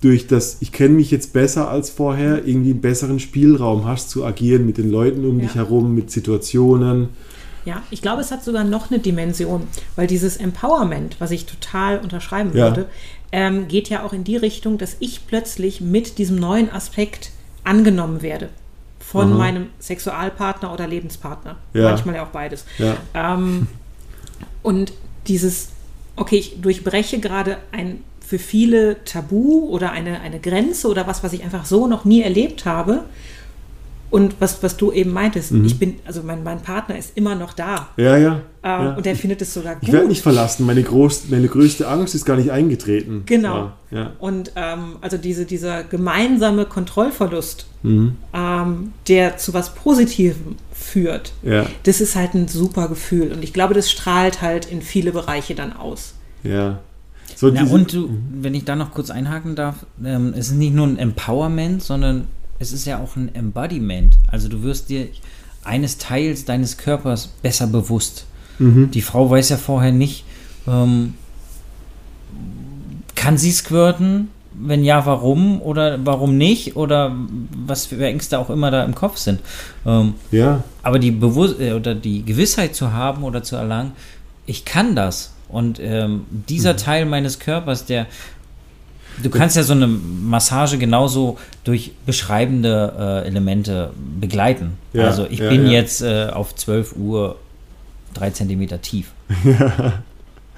[0.01, 4.23] durch das, ich kenne mich jetzt besser als vorher, irgendwie einen besseren Spielraum hast zu
[4.25, 5.45] agieren mit den Leuten um Ja.
[5.45, 7.09] dich herum, mit Situationen.
[7.65, 9.63] Ja, ich glaube, es hat sogar noch eine Dimension,
[9.95, 12.67] weil dieses Empowerment, was ich total unterschreiben Ja.
[12.69, 12.85] würde,
[13.31, 17.31] ähm, geht ja auch in die Richtung, dass ich plötzlich mit diesem neuen Aspekt
[17.63, 18.49] angenommen werde
[19.11, 19.37] von Aha.
[19.37, 21.55] meinem Sexualpartner oder Lebenspartner.
[21.73, 21.83] Ja.
[21.83, 22.65] Manchmal ja auch beides.
[22.77, 22.97] Ja.
[23.13, 23.67] Ähm,
[24.63, 24.91] und
[25.27, 25.69] dieses,
[26.17, 31.31] okay, ich durchbreche gerade ein für viele Tabu oder eine, eine Grenze oder was, was
[31.31, 33.05] ich einfach so noch nie erlebt habe.
[34.09, 35.65] Und was, was du eben meintest, Mhm.
[35.65, 37.89] ich bin, also mein, mein Partner ist immer noch da.
[37.97, 38.41] Ja, ja.
[38.63, 38.93] Äh, ja.
[38.95, 39.83] Und der findet es sogar gut.
[39.83, 40.65] ich werde nicht verlassen.
[40.65, 43.23] Meine, groß, meine größte Angst ist gar nicht eingetreten.
[43.25, 43.71] Genau.
[43.91, 44.11] Ja, ja.
[44.19, 48.15] Und ähm, also diese, dieser gemeinsame Kontrollverlust, Mhm.
[48.33, 53.31] ähm, der zu was Positivem führt, ja, das ist halt ein super Gefühl.
[53.31, 56.13] Und ich glaube, das strahlt halt in viele Bereiche dann aus.
[56.43, 56.79] ja.
[57.35, 58.09] So Ja, und du,
[58.41, 62.27] wenn ich da noch kurz einhaken darf, ähm, es ist nicht nur ein Empowerment, sondern
[62.59, 64.17] es ist ja auch ein Embodiment.
[64.27, 65.07] Also du wirst dir
[65.63, 68.25] eines Teils deines Körpers besser bewusst.
[68.59, 68.91] Mhm.
[68.91, 70.23] Die Frau weiß ja vorher nicht,
[70.67, 71.13] ähm,
[73.15, 74.29] kann sie squirten?
[74.59, 75.61] Wenn ja, warum?
[75.61, 76.75] Oder warum nicht?
[76.75, 77.15] Oder
[77.65, 79.39] was für Ängste auch immer da im Kopf sind.
[79.85, 83.91] Ähm, ja, aber die Bewusst äh, oder die Gewissheit zu haben oder zu erlangen,
[84.47, 85.33] ich kann das.
[85.49, 86.77] Und ähm, dieser Mhm.
[86.77, 88.07] Teil meines Körpers, der
[89.21, 94.73] du kannst ja so eine Massage genauso durch beschreibende äh, Elemente begleiten.
[94.93, 95.73] Ja, also ich ja, bin ja.
[95.73, 97.37] jetzt äh, auf 12 Uhr
[98.13, 99.11] drei Zentimeter tief.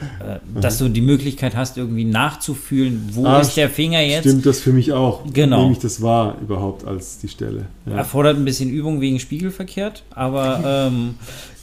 [0.02, 4.22] Äh, dass du die Möglichkeit hast, irgendwie nachzufühlen, wo Ah, ist der Finger jetzt.
[4.22, 5.24] stimmt das für mich auch.
[5.34, 5.64] Genau.
[5.64, 7.66] Nehme ich das wahr überhaupt als die Stelle.
[7.86, 11.16] Erfordert ein bisschen Übung wegen spiegelverkehrt, aber ähm,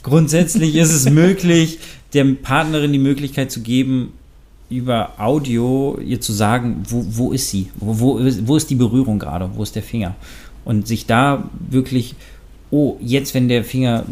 [0.03, 1.79] grundsätzlich ist es möglich,
[2.13, 4.13] der Partnerin die Möglichkeit zu geben,
[4.69, 7.69] über Audio ihr zu sagen, wo, wo ist sie?
[7.77, 9.49] Wo, wo, ist- wo ist die Berührung gerade?
[9.55, 10.15] Wo ist der Finger?
[10.65, 12.15] Und sich da wirklich,
[12.71, 14.03] oh, jetzt, wenn der Finger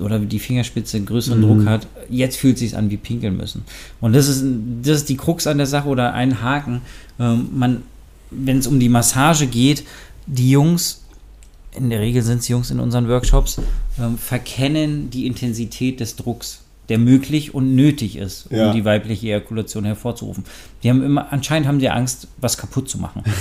[0.00, 1.44] oder die Fingerspitze einen größeren Mhm.
[1.46, 3.62] Druck hat, jetzt fühlt sich an wie pinkeln müssen.
[4.00, 4.44] Und das ist,
[4.82, 6.82] das ist die Krux an der Sache oder ein Haken.
[7.18, 7.82] Ähm, man,
[8.30, 9.84] wenn es um die Massage geht,
[10.26, 11.02] die Jungs,
[11.76, 13.58] in der Regel sind es Jungs in unseren Workshops,
[13.98, 16.60] ähm, verkennen die Intensität des Drucks,
[16.92, 18.72] der möglich und nötig ist, um Ja.
[18.74, 20.44] die weibliche Ejakulation hervorzurufen.
[20.82, 23.22] Die haben immer, anscheinend haben die Angst, was kaputt zu machen.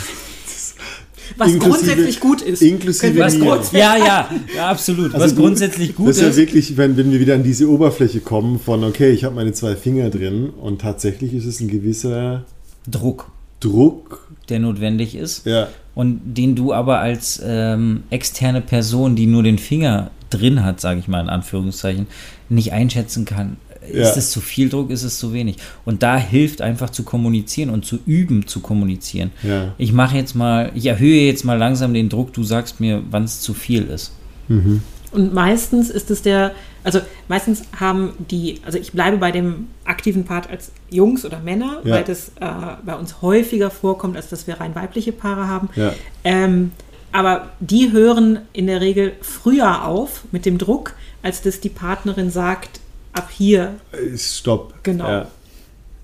[1.37, 2.61] Was grundsätzlich gut ist.
[2.61, 3.29] inklusive mir.
[3.29, 5.13] grundsätzlich- ja, ja, ja, absolut.
[5.13, 6.35] Also was du- grundsätzlich gut das ist ja ist.
[6.35, 9.77] wirklich, wenn, wenn wir wieder an diese Oberfläche kommen von, okay, ich habe meine zwei
[9.77, 12.43] Finger drin und tatsächlich ist es ein gewisser
[12.89, 13.31] Druck,
[13.61, 14.27] Druck.
[14.49, 15.45] der notwendig ist.
[15.45, 20.81] Ja, und den du aber als ähm, externe Person, die nur den Finger drin hat,
[20.81, 22.07] sage ich mal in Anführungszeichen,
[22.51, 23.57] nicht einschätzen kann.
[23.81, 24.03] Ja.
[24.03, 25.57] Ist es zu viel Druck, ist es zu wenig?
[25.85, 29.31] Und da hilft einfach zu kommunizieren und zu üben zu kommunizieren.
[29.41, 29.73] ja.
[29.79, 33.23] Ich mache jetzt mal, ich erhöhe jetzt mal langsam den Druck, du sagst mir, wann
[33.23, 34.11] es zu viel ist.
[34.49, 34.83] Mhm.
[35.11, 36.51] Und meistens ist es der,
[36.83, 41.81] also meistens haben die, also ich bleibe bei dem aktiven Part als Jungs oder Männer,
[41.83, 41.95] Ja.
[41.95, 42.45] weil das äh,
[42.85, 45.69] bei uns häufiger vorkommt, als dass wir rein weibliche Paare haben.
[45.75, 45.91] Ja.
[46.23, 46.71] Ähm,
[47.11, 50.93] aber die hören in der Regel früher auf mit dem Druck,
[51.23, 52.79] als dass die Partnerin sagt,
[53.13, 53.75] ab hier.
[53.91, 54.73] Äh, Stopp.
[54.83, 55.09] Genau.
[55.09, 55.27] Ja.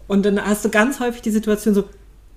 [0.08, 1.84] Und dann hast du ganz häufig die Situation so,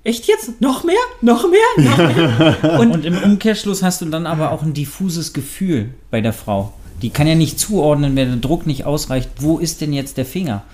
[0.04, 0.60] echt jetzt?
[0.60, 0.96] Noch mehr?
[1.20, 1.84] Noch mehr?
[1.84, 2.78] Noch mehr?
[2.80, 6.72] Und, Und im Umkehrschluss hast du dann aber auch ein diffuses Gefühl bei der Frau.
[7.02, 10.26] Die kann ja nicht zuordnen, wenn der Druck nicht ausreicht, wo ist denn jetzt der
[10.26, 10.64] Finger?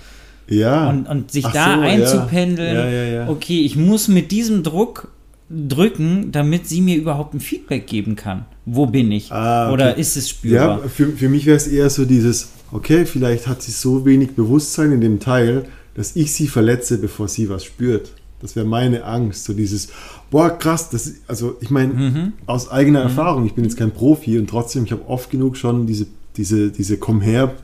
[0.49, 0.89] ja.
[0.89, 1.87] und, und sich Ach da so, ja.
[1.87, 3.29] einzupendeln, Ja, ja, ja.
[3.29, 5.09] okay, ich muss mit diesem Druck
[5.49, 8.45] drücken, damit sie mir überhaupt ein Feedback geben kann.
[8.65, 9.31] Wo bin ich?
[9.31, 9.73] Ah, okay.
[9.73, 10.35] Oder ist es Ja,
[10.77, 10.89] spürbar?
[10.89, 14.91] für, für mich wäre es eher so dieses, okay, vielleicht hat sie so wenig Bewusstsein
[14.91, 18.11] in dem Teil, dass ich sie verletze, bevor sie was spürt.
[18.41, 19.87] Das wäre meine Angst, so dieses,
[20.29, 22.33] boah, krass, das ist, also ich meine, Mhm.
[22.45, 25.87] aus eigener Erfahrung, ich bin jetzt kein Profi und trotzdem, ich habe oft genug schon
[25.87, 27.55] diese, diese, diese Komm her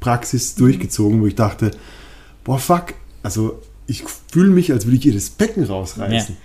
[0.00, 0.60] Praxis Mhm.
[0.60, 1.70] durchgezogen, wo ich dachte,
[2.44, 6.34] boah, fuck, also ich fühle mich, als würde ich ihr das Becken rausreißen.
[6.34, 6.40] ja,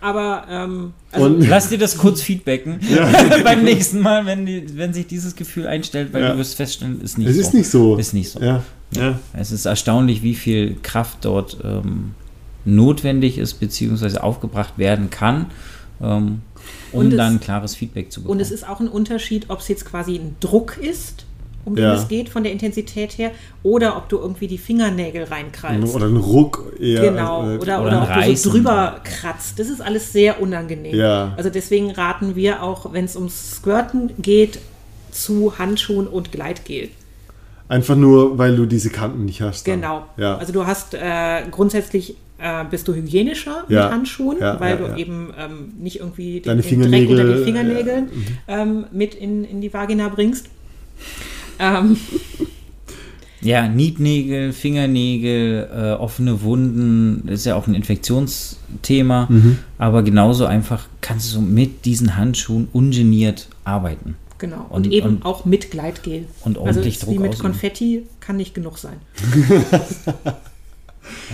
[0.00, 2.80] aber ähm, also, Und Lass dir das kurz feedbacken
[3.44, 6.32] beim nächsten Mal, wenn, die, wenn sich dieses Gefühl einstellt, weil Ja.
[6.32, 7.40] du wirst feststellen, ist nicht es so.
[7.42, 7.96] ist nicht so.
[7.96, 8.40] Ist nicht so.
[8.40, 8.62] Ja,
[8.94, 9.18] ja.
[9.32, 12.12] Es ist erstaunlich, wie viel Kraft dort ähm,
[12.64, 15.46] notwendig ist, beziehungsweise aufgebracht werden kann,
[16.02, 16.40] ähm,
[16.92, 18.38] um Und es- dann klares Feedback zu bekommen.
[18.38, 21.26] Und es ist auch ein Unterschied, ob es jetzt quasi ein Druck ist,
[21.64, 21.94] um den Ja.
[21.94, 23.30] es geht, von der Intensität her,
[23.62, 25.94] oder ob du irgendwie die Fingernägel reinkreist.
[25.94, 27.10] Oder ein Ruck eher.
[27.10, 29.58] Genau, äh, oder, oder oder, ob du so drüber kratzt.
[29.58, 30.94] Das ist alles sehr unangenehm.
[30.94, 31.32] Ja.
[31.36, 34.58] Also deswegen raten wir auch, wenn es ums Squirten geht,
[35.10, 36.88] zu Handschuhen und Gleitgel.
[37.68, 39.66] Einfach nur, weil du diese Kanten nicht hast.
[39.66, 39.80] dann.
[39.80, 40.06] Genau.
[40.16, 40.36] Ja.
[40.36, 43.84] Also du hast äh, grundsätzlich äh, bist du hygienischer Ja.
[43.84, 44.96] mit Handschuhen, Ja, weil ja, du ja.
[44.96, 48.08] eben ähm, nicht irgendwie den, Deine den Dreck unter Fingernägel, den Fingernägeln
[48.48, 48.76] äh, mhm.
[48.76, 50.46] ähm, mit in, in die Vagina bringst.
[51.58, 51.96] Ähm,
[53.40, 59.58] Ja, Nietnägel, Fingernägel, äh, offene Wunden, das ist ja auch ein Infektionsthema, Mhm.
[59.76, 64.16] aber genauso einfach kannst du mit diesen Handschuhen ungeniert arbeiten.
[64.38, 64.66] genau.
[64.70, 66.24] Und, Und- eben und- auch mit Gleitgel.
[66.42, 67.42] und also ordentlich ist Druck wie mit ausüben.
[67.50, 68.96] Konfetti kann nicht genug sein.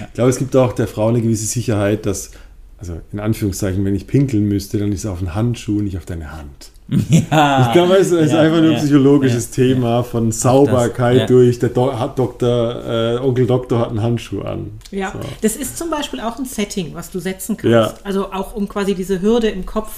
[0.09, 2.33] Ich glaube, es gibt auch der Frau eine gewisse Sicherheit, dass,
[2.79, 6.05] also in Anführungszeichen, wenn ich pinkeln müsste, dann ist es auf den Handschuh, nicht auf
[6.07, 6.70] deine Hand.
[7.31, 7.67] Ja.
[7.69, 11.27] Ich glaube, es ist Ja, einfach nur ein psychologisches ja, Thema von Sauberkeit ja.
[11.27, 14.73] durch, der Do hat Doktor, äh, Onkel Doktor hat einen Handschuh an.
[14.91, 15.21] Ja, So.
[15.41, 17.73] das ist zum Beispiel auch ein Setting, was du setzen kannst.
[17.73, 17.95] Ja.
[18.03, 19.91] Also auch um quasi diese Hürde im Kopf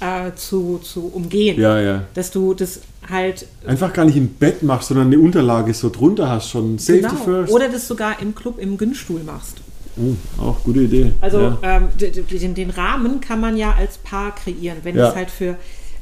[0.00, 1.58] äh, zu, zu umgehen.
[1.60, 2.02] Ja, ja.
[2.14, 6.28] Dass du das halt Einfach gar nicht im Bett machst, sondern eine Unterlage so drunter
[6.28, 7.14] hast, schon Safety genau.
[7.24, 7.52] first.
[7.52, 9.56] Oder das sogar im Club im Günststuhl machst.
[9.96, 11.12] oh, auch gute Idee.
[11.22, 11.58] Also ja.
[11.62, 15.08] ähm, den, den Rahmen kann man ja als Paar kreieren, wenn Ja.
[15.08, 15.56] es halt für.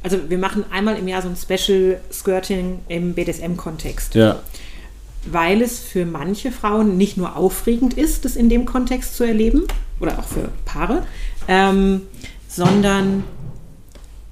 [0.06, 4.14] Also wir machen einmal im Jahr so ein Special Skirting im BDSM-Kontext.
[4.14, 4.38] ja.
[5.28, 9.64] weil es für manche Frauen nicht nur aufregend ist, das in dem Kontext zu erleben,
[9.98, 11.04] oder auch für Paare,
[11.48, 12.02] ähm,
[12.46, 13.24] sondern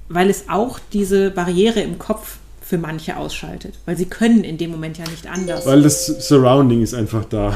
[0.07, 3.73] weil es auch diese Barriere im Kopf für manche ausschaltet.
[3.83, 5.65] Weil sie können in dem Moment ja nicht anders.
[5.65, 7.53] Weil das Surrounding ist einfach da.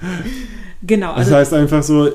[0.86, 2.08] genau, Das also heißt einfach so,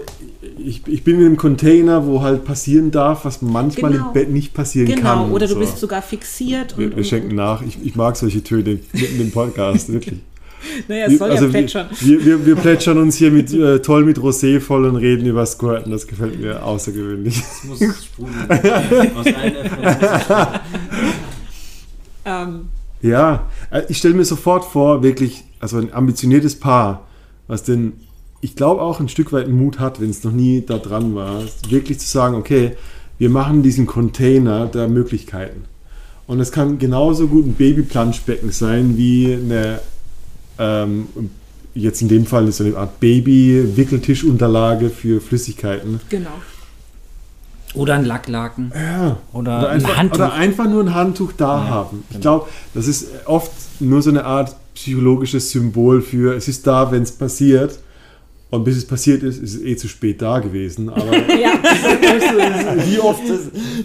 [0.58, 4.08] ich, ich bin in einem Container, wo halt passieren darf, was manchmal Genau.
[4.08, 4.98] im Bett nicht passieren kann.
[4.98, 5.60] genau, oder du so.
[5.60, 7.62] bist sogar fixiert wir, und, wir schenken nach.
[7.62, 10.20] Ich, ich mag solche Töne mitten im Podcast, wirklich.
[10.88, 11.88] naja, es soll ja also wir, plätschern.
[12.00, 15.46] wir, wir, wir plätschern uns hier mit, äh, toll mit Rosé voll und reden über
[15.46, 15.92] Squirten.
[15.92, 17.40] Das gefällt mir außergewöhnlich.
[17.42, 19.16] Das muss sprudeln.
[19.16, 19.26] Aus.
[22.26, 22.70] Ähm,
[23.02, 27.08] Ja, äh, ich stelle mir sofort vor, wirklich, also ein ambitioniertes Paar,
[27.48, 27.94] was denn,
[28.42, 31.42] ich glaube auch ein Stück weit Mut hat, wenn es noch nie da dran war,
[31.70, 32.76] wirklich zu sagen, okay,
[33.18, 35.66] wir machen diesen Container der Möglichkeiten.
[36.28, 39.80] Und es kann genauso gut ein Babyplanschbecken sein wie eine,
[40.60, 41.08] ähm,
[41.74, 46.00] jetzt in dem Fall ist so eine Art Baby-Wickeltischunterlage für Flüssigkeiten.
[46.10, 46.30] genau.
[47.74, 48.72] Oder ein Lacklaken.
[48.74, 49.18] Ja.
[49.34, 50.16] Oder, Oder ein einfach, Handtuch.
[50.20, 52.04] oder einfach nur ein Handtuch da Ja, haben.
[52.10, 52.22] Ich genau.
[52.22, 57.04] glaube, das ist oft nur so eine Art psychologisches Symbol für, es ist da, wenn
[57.04, 57.78] es passiert.
[58.50, 60.90] Und bis es passiert ist, ist es eh zu spät da gewesen.
[60.90, 61.60] Aber Ja,
[62.86, 63.24] wie oft,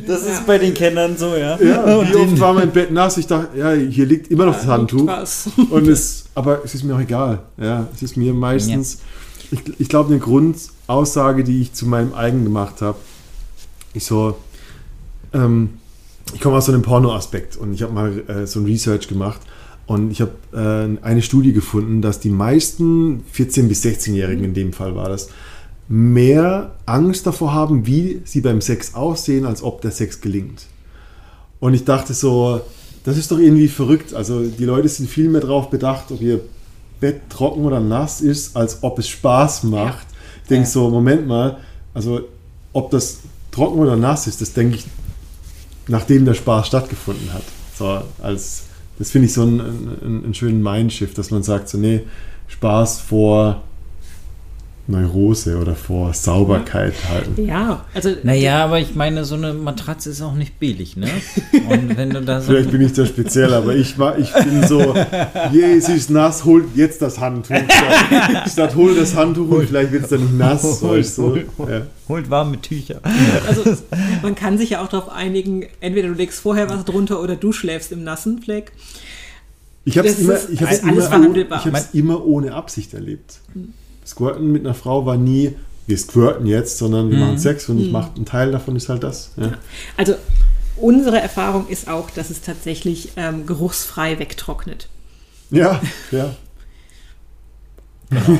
[0.06, 1.58] das ist bei den Kennern so, ja.
[1.60, 3.16] ja, wie oft war mein Bett nass?
[3.16, 5.06] Ich dachte, ja, hier liegt immer noch das Handtuch.
[5.06, 5.50] was.
[5.68, 7.40] Und es, aber es ist mir auch egal.
[7.60, 9.00] Ja, es ist mir meistens,
[9.50, 12.98] ich, ich glaube, eine Grundaussage, die ich zu meinem eigen gemacht habe,
[13.94, 14.36] ist so,
[15.34, 15.70] ähm,
[16.34, 19.40] ich komme aus so einem Porno-Aspekt und ich habe mal äh, so ein Research gemacht
[19.86, 20.32] und ich habe
[21.02, 25.28] äh, eine Studie gefunden, dass die meisten 14- bis 16-Jährigen, in dem Fall war das,
[25.88, 30.66] mehr Angst davor haben, wie sie beim Sex aussehen, als ob der Sex gelingt.
[31.60, 32.60] Und ich dachte so,
[33.04, 34.14] das ist doch irgendwie verrückt.
[34.14, 36.40] Also die Leute sind viel mehr darauf bedacht, ob ihr
[37.00, 40.06] Bett trocken oder nass ist, als ob es Spaß macht.
[40.44, 40.70] Ich denke Ja.
[40.70, 41.58] so, Moment mal,
[41.94, 42.20] also
[42.72, 43.18] ob das
[43.50, 44.86] trocken oder nass ist, das denke ich,
[45.88, 47.42] nachdem der Spaß stattgefunden hat.
[47.76, 48.62] So, als,
[49.02, 52.02] das finde ich so einen, einen, einen schönen Mindshift, dass man sagt, so, nee,
[52.46, 53.64] Spaß vor
[54.88, 57.46] Neurose oder vor Sauberkeit halten.
[57.46, 61.08] Ja, also Naja, aber ich meine, so eine Matratze ist auch nicht billig, ne?
[61.68, 62.48] Und wenn du da so.
[62.50, 64.94] Vielleicht bin ich da speziell, aber ich, war, ich bin so,
[65.52, 67.54] je, es ist nass, hol jetzt das Handtuch.
[67.54, 70.82] Statt, statt hol das Handtuch und vielleicht wird es dann nicht nass.
[70.82, 71.70] Hol, ich so, hol, hol.
[71.70, 71.82] ja.
[72.08, 73.00] Holt warme Tücher.
[73.46, 73.76] Also
[74.22, 77.52] man kann sich ja auch darauf einigen, entweder du legst vorher was drunter oder du
[77.52, 78.72] schläfst im nassen Fleck.
[79.84, 83.40] Ich habe es immer, ich hab's immer, ich hab's immer ohne Absicht erlebt.
[84.12, 85.54] Squirten mit einer Frau war nie,
[85.86, 89.02] wir squirten jetzt, sondern wir machen Sex und ich mache ein Teil davon ist halt
[89.02, 89.32] das.
[89.36, 89.52] Ja.
[89.96, 90.14] Also
[90.76, 94.88] unsere Erfahrung ist auch, dass es tatsächlich ähm, geruchsfrei wegtrocknet.
[95.50, 96.34] ja, ja.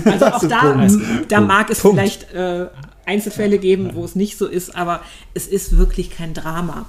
[0.04, 1.32] Also auch da, Punkt.
[1.32, 1.98] da mag es Punkt.
[1.98, 2.66] vielleicht äh,
[3.06, 5.00] Einzelfälle geben, wo es nicht so ist, aber
[5.32, 6.84] es ist wirklich kein Drama.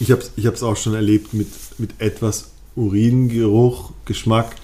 [0.00, 1.48] Ich habe es ich hab's auch schon erlebt mit,
[1.78, 4.56] mit etwas Uringeruch, Geschmack,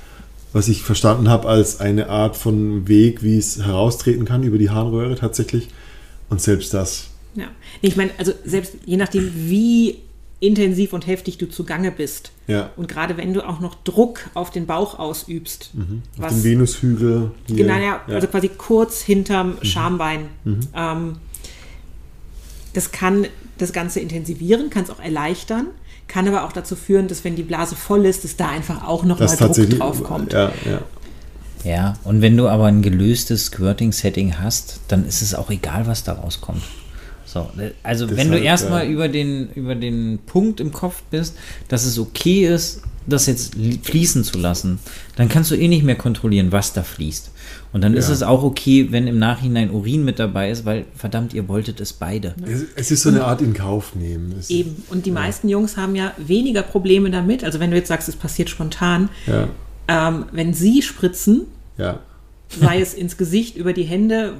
[0.53, 4.71] was ich verstanden habe als eine Art von Weg, wie es heraustreten kann über die
[4.71, 5.69] Harnröhre tatsächlich.
[6.29, 7.09] Und selbst das.
[7.35, 7.47] Ja.
[7.81, 9.99] Nee, ich meine, also selbst je nachdem, wie
[10.41, 12.71] intensiv und heftig du zugange bist Ja.
[12.77, 15.71] und gerade wenn du auch noch Druck auf den Bauch ausübst,
[16.21, 17.31] Auf dem Venushügel.
[17.47, 17.57] Hier.
[17.57, 20.27] Genau, ja, also quasi kurz hinterm Schambein.
[20.75, 21.17] Ähm,
[22.73, 23.27] das kann
[23.59, 25.67] das Ganze intensivieren, kann es auch erleichtern,
[26.13, 29.05] kann aber auch dazu führen, dass wenn die Blase voll ist, dass da einfach auch
[29.05, 30.33] noch das mal Druck drauf kommt.
[30.35, 30.83] Ja, ja.
[31.65, 36.03] Ja, und wenn du aber ein gelöstes Squirting-Setting hast, dann ist es auch egal, was
[36.03, 36.63] da rauskommt.
[37.25, 37.49] So,
[37.83, 38.91] also wenn du erstmal ja.
[38.91, 41.37] über den, über den Punkt im Kopf bist,
[41.69, 44.81] dass es okay ist, das jetzt li- fließen zu lassen,
[45.17, 47.31] dann kannst du eh nicht mehr kontrollieren, was da fließt.
[47.73, 48.15] Und dann ist Ja.
[48.15, 51.93] es auch okay, wenn im Nachhinein Urin mit dabei ist, weil verdammt, ihr wolltet es
[51.95, 52.35] beide.
[52.47, 54.35] Es, es ist so eine Art in Kauf nehmen.
[54.39, 54.83] Es, Eben.
[54.91, 57.45] Und die meisten Jungs haben ja weniger Probleme damit.
[57.45, 59.49] Also wenn du jetzt sagst, es passiert spontan, Ja,
[59.89, 61.47] ähm, wenn sie spritzen,
[61.79, 61.99] ja.
[62.61, 64.35] sei es ins Gesicht, über die Hände,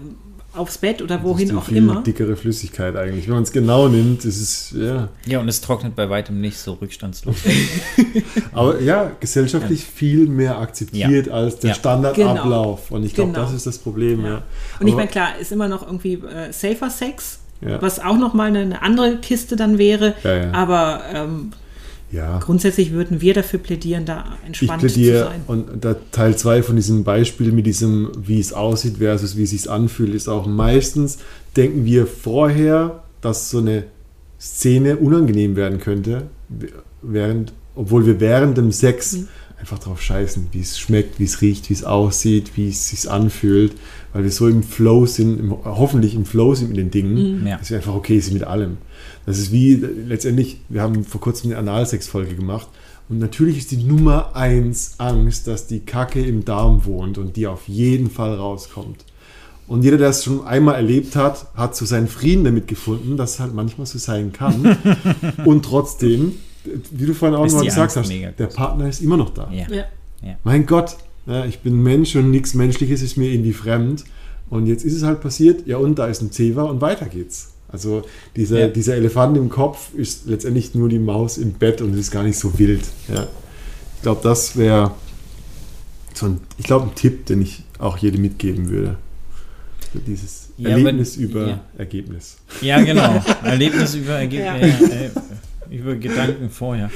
[0.55, 2.03] aufs Bett oder Das wohin ist auch viel immer.
[2.03, 3.27] dickere Flüssigkeit eigentlich.
[3.27, 5.09] Wenn man es genau nimmt, ist es, ja.
[5.27, 7.37] Ja, und es trocknet bei weitem nicht so rückstandslos.
[8.53, 11.75] Aber ja, gesellschaftlich viel mehr akzeptiert als der Ja.
[11.77, 12.91] Standardablauf.
[12.91, 13.45] Und ich glaube, Genau.
[13.45, 14.31] das ist das Problem, ja.
[14.33, 14.43] Ja.
[14.81, 17.81] Und ich meine, klar, ist immer noch irgendwie äh, safer Sex, Ja.
[17.81, 20.15] was auch nochmal eine, eine andere Kiste dann wäre.
[20.25, 20.53] Ja, ja.
[20.53, 21.53] Aber ähm,
[22.13, 22.39] ja.
[22.39, 25.41] grundsätzlich würden wir dafür plädieren, da Ich entspannt zu plädiere, sein.
[25.47, 29.51] und da Teil 2 von diesem Beispiel mit diesem, wie es aussieht versus wie es
[29.51, 31.19] sich anfühlt, ist auch meistens,
[31.57, 33.85] denken wir vorher, dass so eine
[34.41, 36.25] Szene unangenehm werden könnte,
[37.03, 39.29] während, obwohl wir während dem Sex Mhm.
[39.61, 43.09] einfach drauf scheißen, wie es schmeckt, wie es riecht, wie es aussieht, wie es sich
[43.11, 43.73] anfühlt,
[44.13, 47.47] weil wir so im Flow sind, im, hoffentlich im Flow sind mit den Dingen, Mhm.
[47.47, 47.57] Ja.
[47.59, 48.79] dass wir einfach okay sind mit allem.
[49.27, 52.69] Das ist wie letztendlich, wir haben vor kurzem eine Analsex-Folge gemacht
[53.09, 57.47] und natürlich ist die Nummer eins Angst, dass die Kacke im Darm wohnt und die
[57.47, 59.05] auf jeden Fall rauskommt.
[59.69, 63.35] Und jeder, der es schon einmal erlebt hat, hat so seinen Frieden damit gefunden, dass
[63.35, 64.77] es halt manchmal so sein kann.
[65.45, 66.35] und trotzdem,
[66.91, 68.47] wie du vorhin auch Ist noch mal die gesagt Angst hast, der.
[68.49, 69.51] Partner ist immer noch da.
[69.53, 69.67] Ja.
[69.71, 70.37] Ja.
[70.45, 70.97] Mein Gott,
[71.27, 74.05] ja, ich bin Mensch und nichts Menschliches ist mir irgendwie fremd.
[74.51, 77.53] Und jetzt ist es halt passiert, ja und da ist ein Zewa und weiter geht's.
[77.73, 78.03] Also
[78.37, 78.69] dieser, Ja.
[78.69, 82.23] dieser Elefant im Kopf ist letztendlich nur die Maus im Bett und es ist gar
[82.23, 82.83] nicht so wild.
[83.13, 83.27] Ja.
[83.97, 84.93] Ich glaube, das wäre
[86.15, 88.97] so ein, ich glaube, ein Tipp, den ich auch jedem mitgeben würde.
[89.95, 91.61] So dieses Ja, Erlebnis wenn- über ja.
[91.79, 92.37] Ergebnis.
[92.61, 93.23] Ja, genau.
[93.43, 94.57] Erlebnis über, Ergeb Ja.
[94.57, 94.69] äh,
[95.07, 95.11] äh,
[95.71, 96.91] über Gedanken vorher.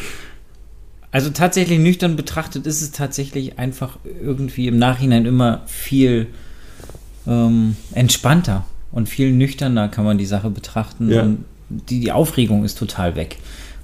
[1.10, 6.26] Also tatsächlich nüchtern betrachtet ist es tatsächlich einfach irgendwie im Nachhinein immer viel
[7.26, 8.66] ähm, entspannter
[8.96, 11.10] und viel nüchterner kann man die Sache betrachten.
[11.10, 11.22] Ja.
[11.22, 13.36] Und die, die Aufregung ist total weg.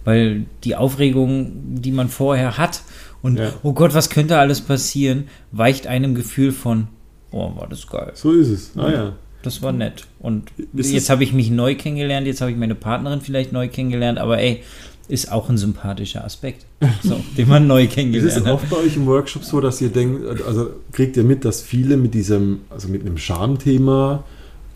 [0.04, 2.82] Weil die Aufregung, die man vorher hat
[3.22, 3.52] und Ja.
[3.62, 6.88] oh Gott, was könnte alles passieren, weicht einem Gefühl von,
[7.30, 8.10] oh, war das geil.
[8.14, 8.72] So ist es.
[8.76, 9.12] Ah ja.
[9.42, 10.06] Das war nett.
[10.18, 13.52] Und Ist es- jetzt habe ich mich neu kennengelernt, jetzt habe ich meine Partnerin vielleicht
[13.52, 14.62] neu kennengelernt, aber ey,
[15.08, 16.64] ist auch ein sympathischer Aspekt,
[17.02, 18.52] so, den man neu Ist es kennengelernt hat.
[18.54, 21.96] oft bei euch im Workshop so, dass ihr denkt, also kriegt ihr mit, dass viele
[21.96, 24.24] mit diesem, also mit einem Schamthema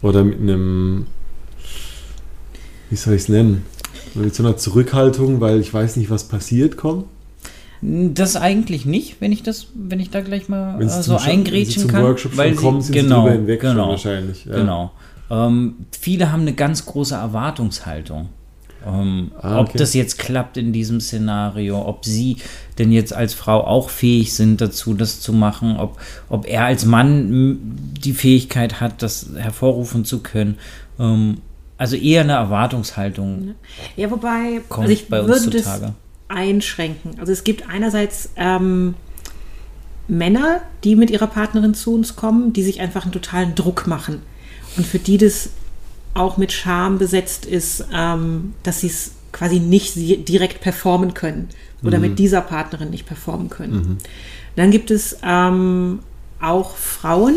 [0.03, 1.07] oder mit einem,
[2.91, 3.65] wie soll ich es nennen,
[4.15, 7.05] mit so einer Zurückhaltung, weil ich weiß nicht, was passiert, kommen?
[7.83, 11.17] Das eigentlich nicht, wenn ich das, wenn ich da gleich mal äh, sie so Scha-
[11.17, 12.05] wenn sie eingrätschen kann.
[12.05, 14.45] Workshop weil schon kommen, sie, sind sie genau, drüber hinweg genau, wahrscheinlich.
[14.47, 14.57] Ja.
[14.57, 14.93] Genau.
[15.31, 18.29] Ähm, viele haben eine ganz große Erwartungshaltung.
[18.87, 19.79] Ähm, Ah, Ob okay.
[19.79, 22.37] das jetzt klappt in diesem Szenario, ob sie
[22.79, 26.85] denn jetzt als Frau auch fähig sind dazu, das zu machen, ob, ob er als
[26.85, 27.73] Mann
[28.05, 30.59] die Fähigkeit hat, das hervorrufen zu können.
[31.01, 31.39] Ähm,
[31.79, 33.55] also eher eine Erwartungshaltung
[33.97, 35.93] Ja, wobei, kommt also ich bei uns würde das zutage.
[36.29, 37.19] einschränken.
[37.19, 38.95] Also es gibt einerseits ähm,
[40.09, 44.23] Männer, die mit ihrer Partnerin zu uns kommen, die sich einfach einen totalen Druck machen.
[44.77, 45.51] Und für die das
[46.17, 49.95] auch mit Scham besetzt ist, ähm, dass sie es quasi nicht
[50.29, 51.49] direkt performen können
[51.83, 53.99] oder mit dieser Partnerin nicht performen können.
[54.57, 56.01] Dann gibt es ähm,
[56.41, 57.35] auch Frauen,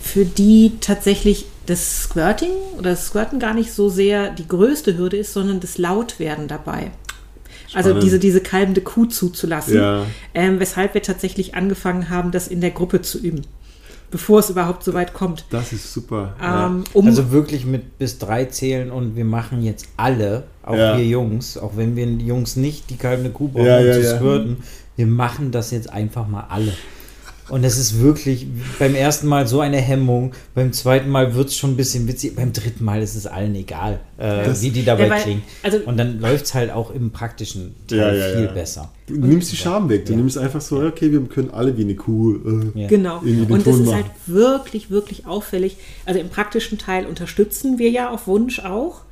[0.00, 5.18] für die tatsächlich das Squirting oder das Squirten gar nicht so sehr die größte Hürde
[5.18, 6.92] ist, sondern das Lautwerden dabei.
[7.74, 8.02] Also Spannend.
[8.04, 10.06] diese, diese kalbende Kuh zuzulassen, Ja.
[10.34, 13.42] ähm, weshalb wir tatsächlich angefangen haben, das in der Gruppe zu üben,
[14.10, 15.44] bevor es überhaupt so weit kommt.
[15.50, 16.34] Das ist super.
[16.40, 16.66] ja.
[16.66, 20.96] Ähm, um, Also wirklich mit bis drei zählen und wir machen jetzt alle, auch Ja.
[20.96, 24.02] wir Jungs, auch wenn wir Jungs nicht die kalbende Kuh brauchen, Ja, um ja, zu
[24.02, 24.16] ja.
[24.16, 24.56] squirten,
[24.96, 26.72] wir machen das jetzt einfach mal alle.
[27.48, 28.46] Und es ist wirklich
[28.78, 32.36] beim ersten Mal so eine Hemmung, beim zweiten Mal wird es schon ein bisschen witzig,
[32.36, 35.42] beim dritten Mal ist es allen egal, äh, Das- wie die dabei Ja, weil- klingen.
[35.62, 38.52] also- und dann läuft es halt auch im praktischen Teil Ja, ja, viel ja.
[38.52, 38.92] besser.
[39.06, 40.04] Du nimmst die Scham weg.
[40.04, 40.18] Du Ja.
[40.18, 42.34] nimmst einfach so, okay, wir können alle wie eine Kuh.
[42.74, 42.88] Äh, Ja.
[42.88, 43.18] Genau.
[43.20, 45.78] Und das ist halt wirklich, wirklich auffällig.
[46.04, 49.02] Also im praktischen Teil unterstützen wir ja auf Wunsch auch.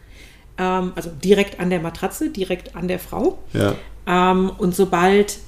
[0.58, 3.38] Ähm, also direkt an der Matratze, direkt an der Frau.
[3.54, 3.74] Ja.
[4.06, 5.38] Ähm, und sobald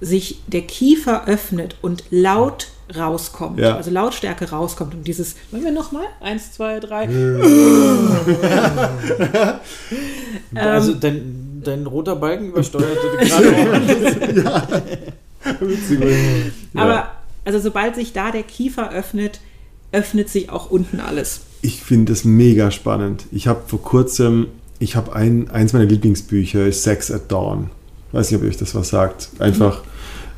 [0.00, 3.76] sich der Kiefer öffnet und laut rauskommt, Ja.
[3.76, 6.04] also Lautstärke rauskommt und dieses, wollen wir nochmal?
[6.20, 7.06] Eins, zwei, drei.
[10.54, 15.12] also dein, dein roter Balken übersteuerte gerade
[15.60, 16.00] Witzig.
[16.74, 16.82] Ja.
[16.82, 17.10] Aber
[17.44, 19.40] also sobald sich da der Kiefer öffnet,
[19.92, 21.40] öffnet sich auch unten alles.
[21.62, 23.24] Ich finde das mega spannend.
[23.32, 27.70] Ich habe vor kurzem, ich habe ein, eins meiner Lieblingsbücher, ist Sex at Dawn.
[28.12, 29.30] Weiß nicht, ob ihr euch das was sagt.
[29.38, 29.82] Einfach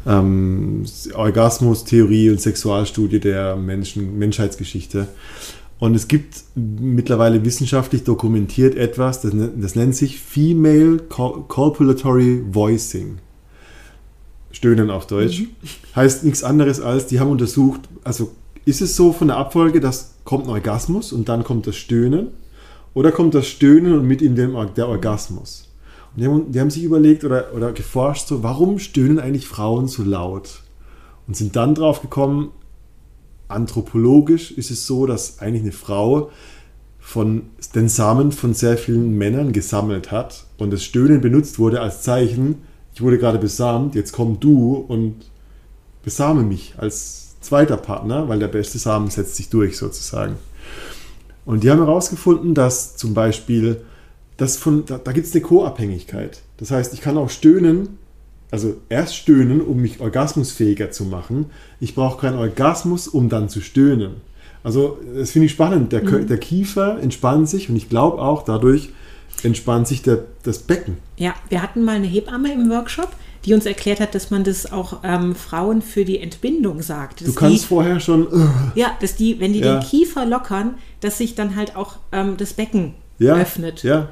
[0.07, 5.07] ähm, Orgasmus-Theorie und Sexualstudie der Menschen, Menschheitsgeschichte.
[5.79, 12.43] Und es gibt mittlerweile wissenschaftlich dokumentiert etwas, das, ne- das nennt sich Female Co- Copulatory
[12.51, 13.19] Voicing.
[14.53, 15.45] Stöhnen auf Deutsch.
[15.97, 18.33] Heißt nichts anderes als, die haben untersucht, also
[18.67, 22.29] ist es so von der Abfolge, dass kommt ein Orgasmus und dann kommt das Stöhnen
[22.93, 25.70] oder kommt das Stöhnen und mit ihm der Orgasmus.
[26.17, 30.03] Die haben, die haben sich überlegt oder, oder geforscht, so, warum stöhnen eigentlich Frauen so
[30.03, 30.63] laut?
[31.27, 32.51] Und sind dann drauf gekommen,
[33.49, 36.31] anthropologisch ist es so, dass eigentlich eine Frau
[36.99, 37.43] von
[37.75, 42.63] den Samen von sehr vielen Männern gesammelt hat und das Stöhnen benutzt wurde als Zeichen,
[42.95, 45.15] ich wurde gerade besamt, jetzt komm du und
[46.03, 50.37] besame mich als zweiter Partner, weil der beste Samen setzt sich durch sozusagen.
[51.45, 53.83] Und die haben herausgefunden, dass zum Beispiel,
[54.41, 56.41] das von, da, da gibt es eine Co-Abhängigkeit.
[56.57, 57.99] Das heißt, ich kann auch stöhnen,
[58.51, 61.47] also erst stöhnen, um mich orgasmusfähiger zu machen.
[61.79, 64.23] Ich brauche keinen Orgasmus, um dann zu stöhnen.
[64.65, 65.93] Also das finde ich spannend.
[65.93, 66.27] Der, mhm.
[66.27, 68.91] der Kiefer entspannt sich und ich glaube auch dadurch
[69.43, 70.97] entspannt sich der, das Becken.
[71.19, 73.11] Ja, wir hatten mal eine Hebamme im Workshop,
[73.45, 77.27] die uns erklärt hat, dass man das auch ähm, Frauen für die Entbindung sagt.
[77.27, 78.27] Du kannst die, vorher schon.
[78.27, 79.79] Uh, ja, dass die, wenn die ja.
[79.79, 83.83] den Kiefer lockern, dass sich dann halt auch ähm, das Becken ja, öffnet.
[83.83, 84.09] Ja,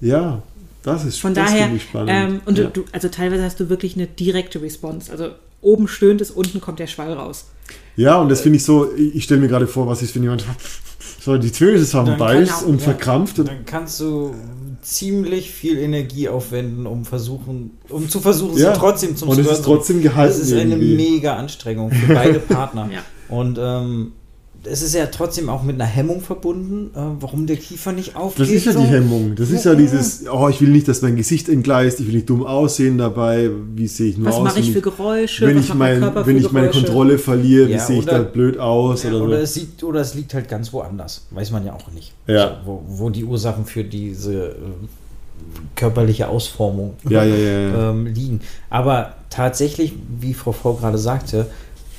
[0.00, 0.42] ja,
[0.82, 1.70] das ist Von das daher,
[2.06, 2.68] ähm, und ja.
[2.68, 5.12] du, also teilweise hast du wirklich eine direkte Response.
[5.12, 5.30] Also
[5.60, 7.46] oben stöhnt es, unten kommt der Schwall raus.
[7.96, 10.44] Ja, und das finde ich so, ich, stelle mir gerade vor, was ist, wenn jemand
[11.20, 13.38] so die Tür zusammenbeißt und ja, verkrampft.
[13.38, 14.34] Und dann kannst du
[14.80, 18.72] ziemlich viel Energie aufwenden, um versuchen, um zu versuchen, ja.
[18.72, 20.38] sie trotzdem zum Und es ist trotzdem gehalten.
[20.38, 22.88] Das ist eine mega Anstrengung für beide Partner.
[22.90, 23.02] ja.
[23.28, 24.12] Und ähm,
[24.64, 28.46] es ist ja trotzdem auch mit einer Hemmung verbunden, äh, warum der Kiefer nicht aufgeht.
[28.46, 28.80] Das ist ja so.
[28.80, 29.34] die Hemmung.
[29.34, 32.28] Das ist ja, dieses, oh, ich will nicht, dass mein Gesicht entgleist, ich will nicht
[32.28, 34.44] dumm aussehen dabei, wie sehe ich nur was aus?
[34.44, 35.46] Was mache ich für Geräusche?
[35.46, 39.02] Wenn ich, mein, wenn ich meine Kontrolle verliere, ja, wie sehe ich da blöd aus?
[39.04, 41.26] Ja, oder, oder, es liegt, oder es liegt halt ganz woanders.
[41.30, 42.12] Weiß man ja auch nicht.
[42.26, 42.60] Ja.
[42.64, 44.54] Wo, wo, die Ursachen für diese äh,
[45.74, 48.40] körperliche Ausformung ähm, liegen.
[48.68, 51.46] Aber tatsächlich, wie Frau V gerade sagte,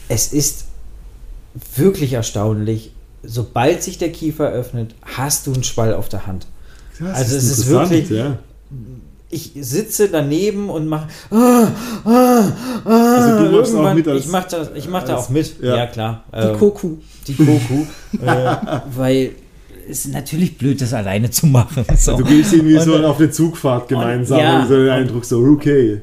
[0.08, 0.66] es ist
[1.76, 2.92] wirklich erstaunlich.
[3.24, 6.48] Sobald sich der Kiefer öffnet, hast du einen Schwall auf der Hand.
[7.00, 8.10] Ja, also ist es ist wirklich.
[8.10, 8.38] Ja.
[9.30, 11.08] Ich sitze daneben und mache.
[11.30, 11.68] Ah,
[12.04, 12.52] ah,
[12.84, 15.62] ah, also du machst auch mit als, ich mache da, ich mach da auch mit.
[15.62, 16.24] Ja, ja klar.
[16.34, 16.98] Die ähm, Koku.
[17.28, 17.86] Die Koku.
[18.26, 18.56] äh,
[18.94, 19.32] weil
[19.90, 21.86] es ist natürlich blöd, das alleine zu machen.
[21.96, 22.18] So.
[22.18, 25.26] Du gehst irgendwie und, so auf eine Zugfahrt gemeinsam und, ja, und so den Eindruck
[25.26, 26.02] so, okay.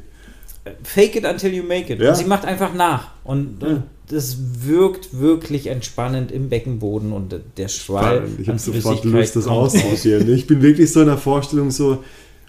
[0.82, 2.00] Fake it until you make it.
[2.00, 2.10] Ja.
[2.10, 3.08] Und sie macht einfach nach.
[3.24, 8.18] Und, und das wirkt wirklich entspannend im Beckenboden und der Schwall.
[8.18, 8.40] Spannend.
[8.40, 10.32] Ich habe sofort Lust, das auszuprobieren.
[10.32, 12.02] ich bin wirklich so in der Vorstellung so,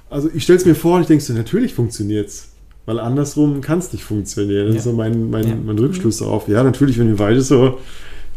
[0.10, 2.47] also ich stelle es mir vor und ich denke so, natürlich funktioniert es.
[2.86, 4.68] Weil andersrum kann es nicht funktionieren.
[4.68, 4.80] Das ja.
[4.80, 5.55] ist so mein, mein, ja.
[5.55, 6.47] mein Rückschluss darauf.
[6.47, 7.78] Ja, natürlich, wenn wir beide so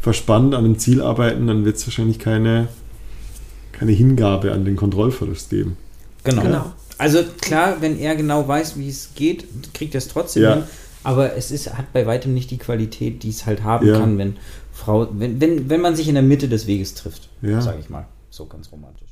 [0.00, 2.68] verspannt an einem Ziel arbeiten, dann wird es wahrscheinlich keine,
[3.72, 5.76] keine Hingabe an den Kontrollverlust geben.
[6.24, 6.42] Genau.
[6.42, 6.72] genau.
[6.98, 10.54] Also klar, wenn er genau weiß, wie es geht, kriegt er es trotzdem ja.
[10.54, 10.64] hin
[11.04, 13.98] aber es ist, hat bei weitem nicht die Qualität, die es halt haben ja.
[13.98, 14.36] kann, wenn
[14.72, 17.60] Frau, wenn, wenn, wenn man sich in der Mitte des Weges trifft, ja.
[17.60, 18.06] sage ich mal.
[18.30, 19.10] So ganz romantisch.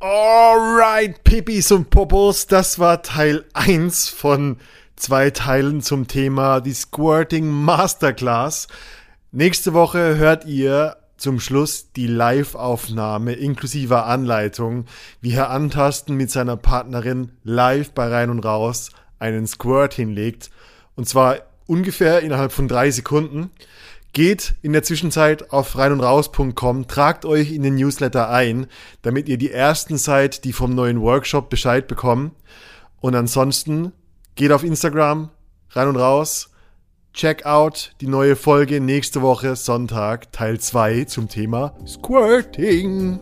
[0.00, 4.56] Alright, Pipis und Popos, das war Teil 1 von
[4.96, 8.68] zwei Teilen zum Thema die Squirting Masterclass.
[9.32, 14.86] Nächste Woche hört ihr zum Schluss die Live-Aufnahme inklusive Anleitung,
[15.20, 20.50] wie Herr Antasten mit seiner Partnerin live bei Rein und Raus einen Squirt hinlegt
[20.96, 23.50] und zwar ungefähr innerhalb von drei Sekunden.
[24.12, 28.66] Geht in der Zwischenzeit auf reinundraus.com, tragt euch in den Newsletter ein,
[29.02, 32.32] damit ihr die ersten seid, die vom neuen Workshop Bescheid bekommen.
[33.00, 33.92] Und ansonsten
[34.34, 35.30] geht auf Instagram,
[35.70, 36.50] rein und raus,
[37.14, 43.20] check out die neue Folge nächste Woche Sonntag, Teil 2 zum Thema Squirting.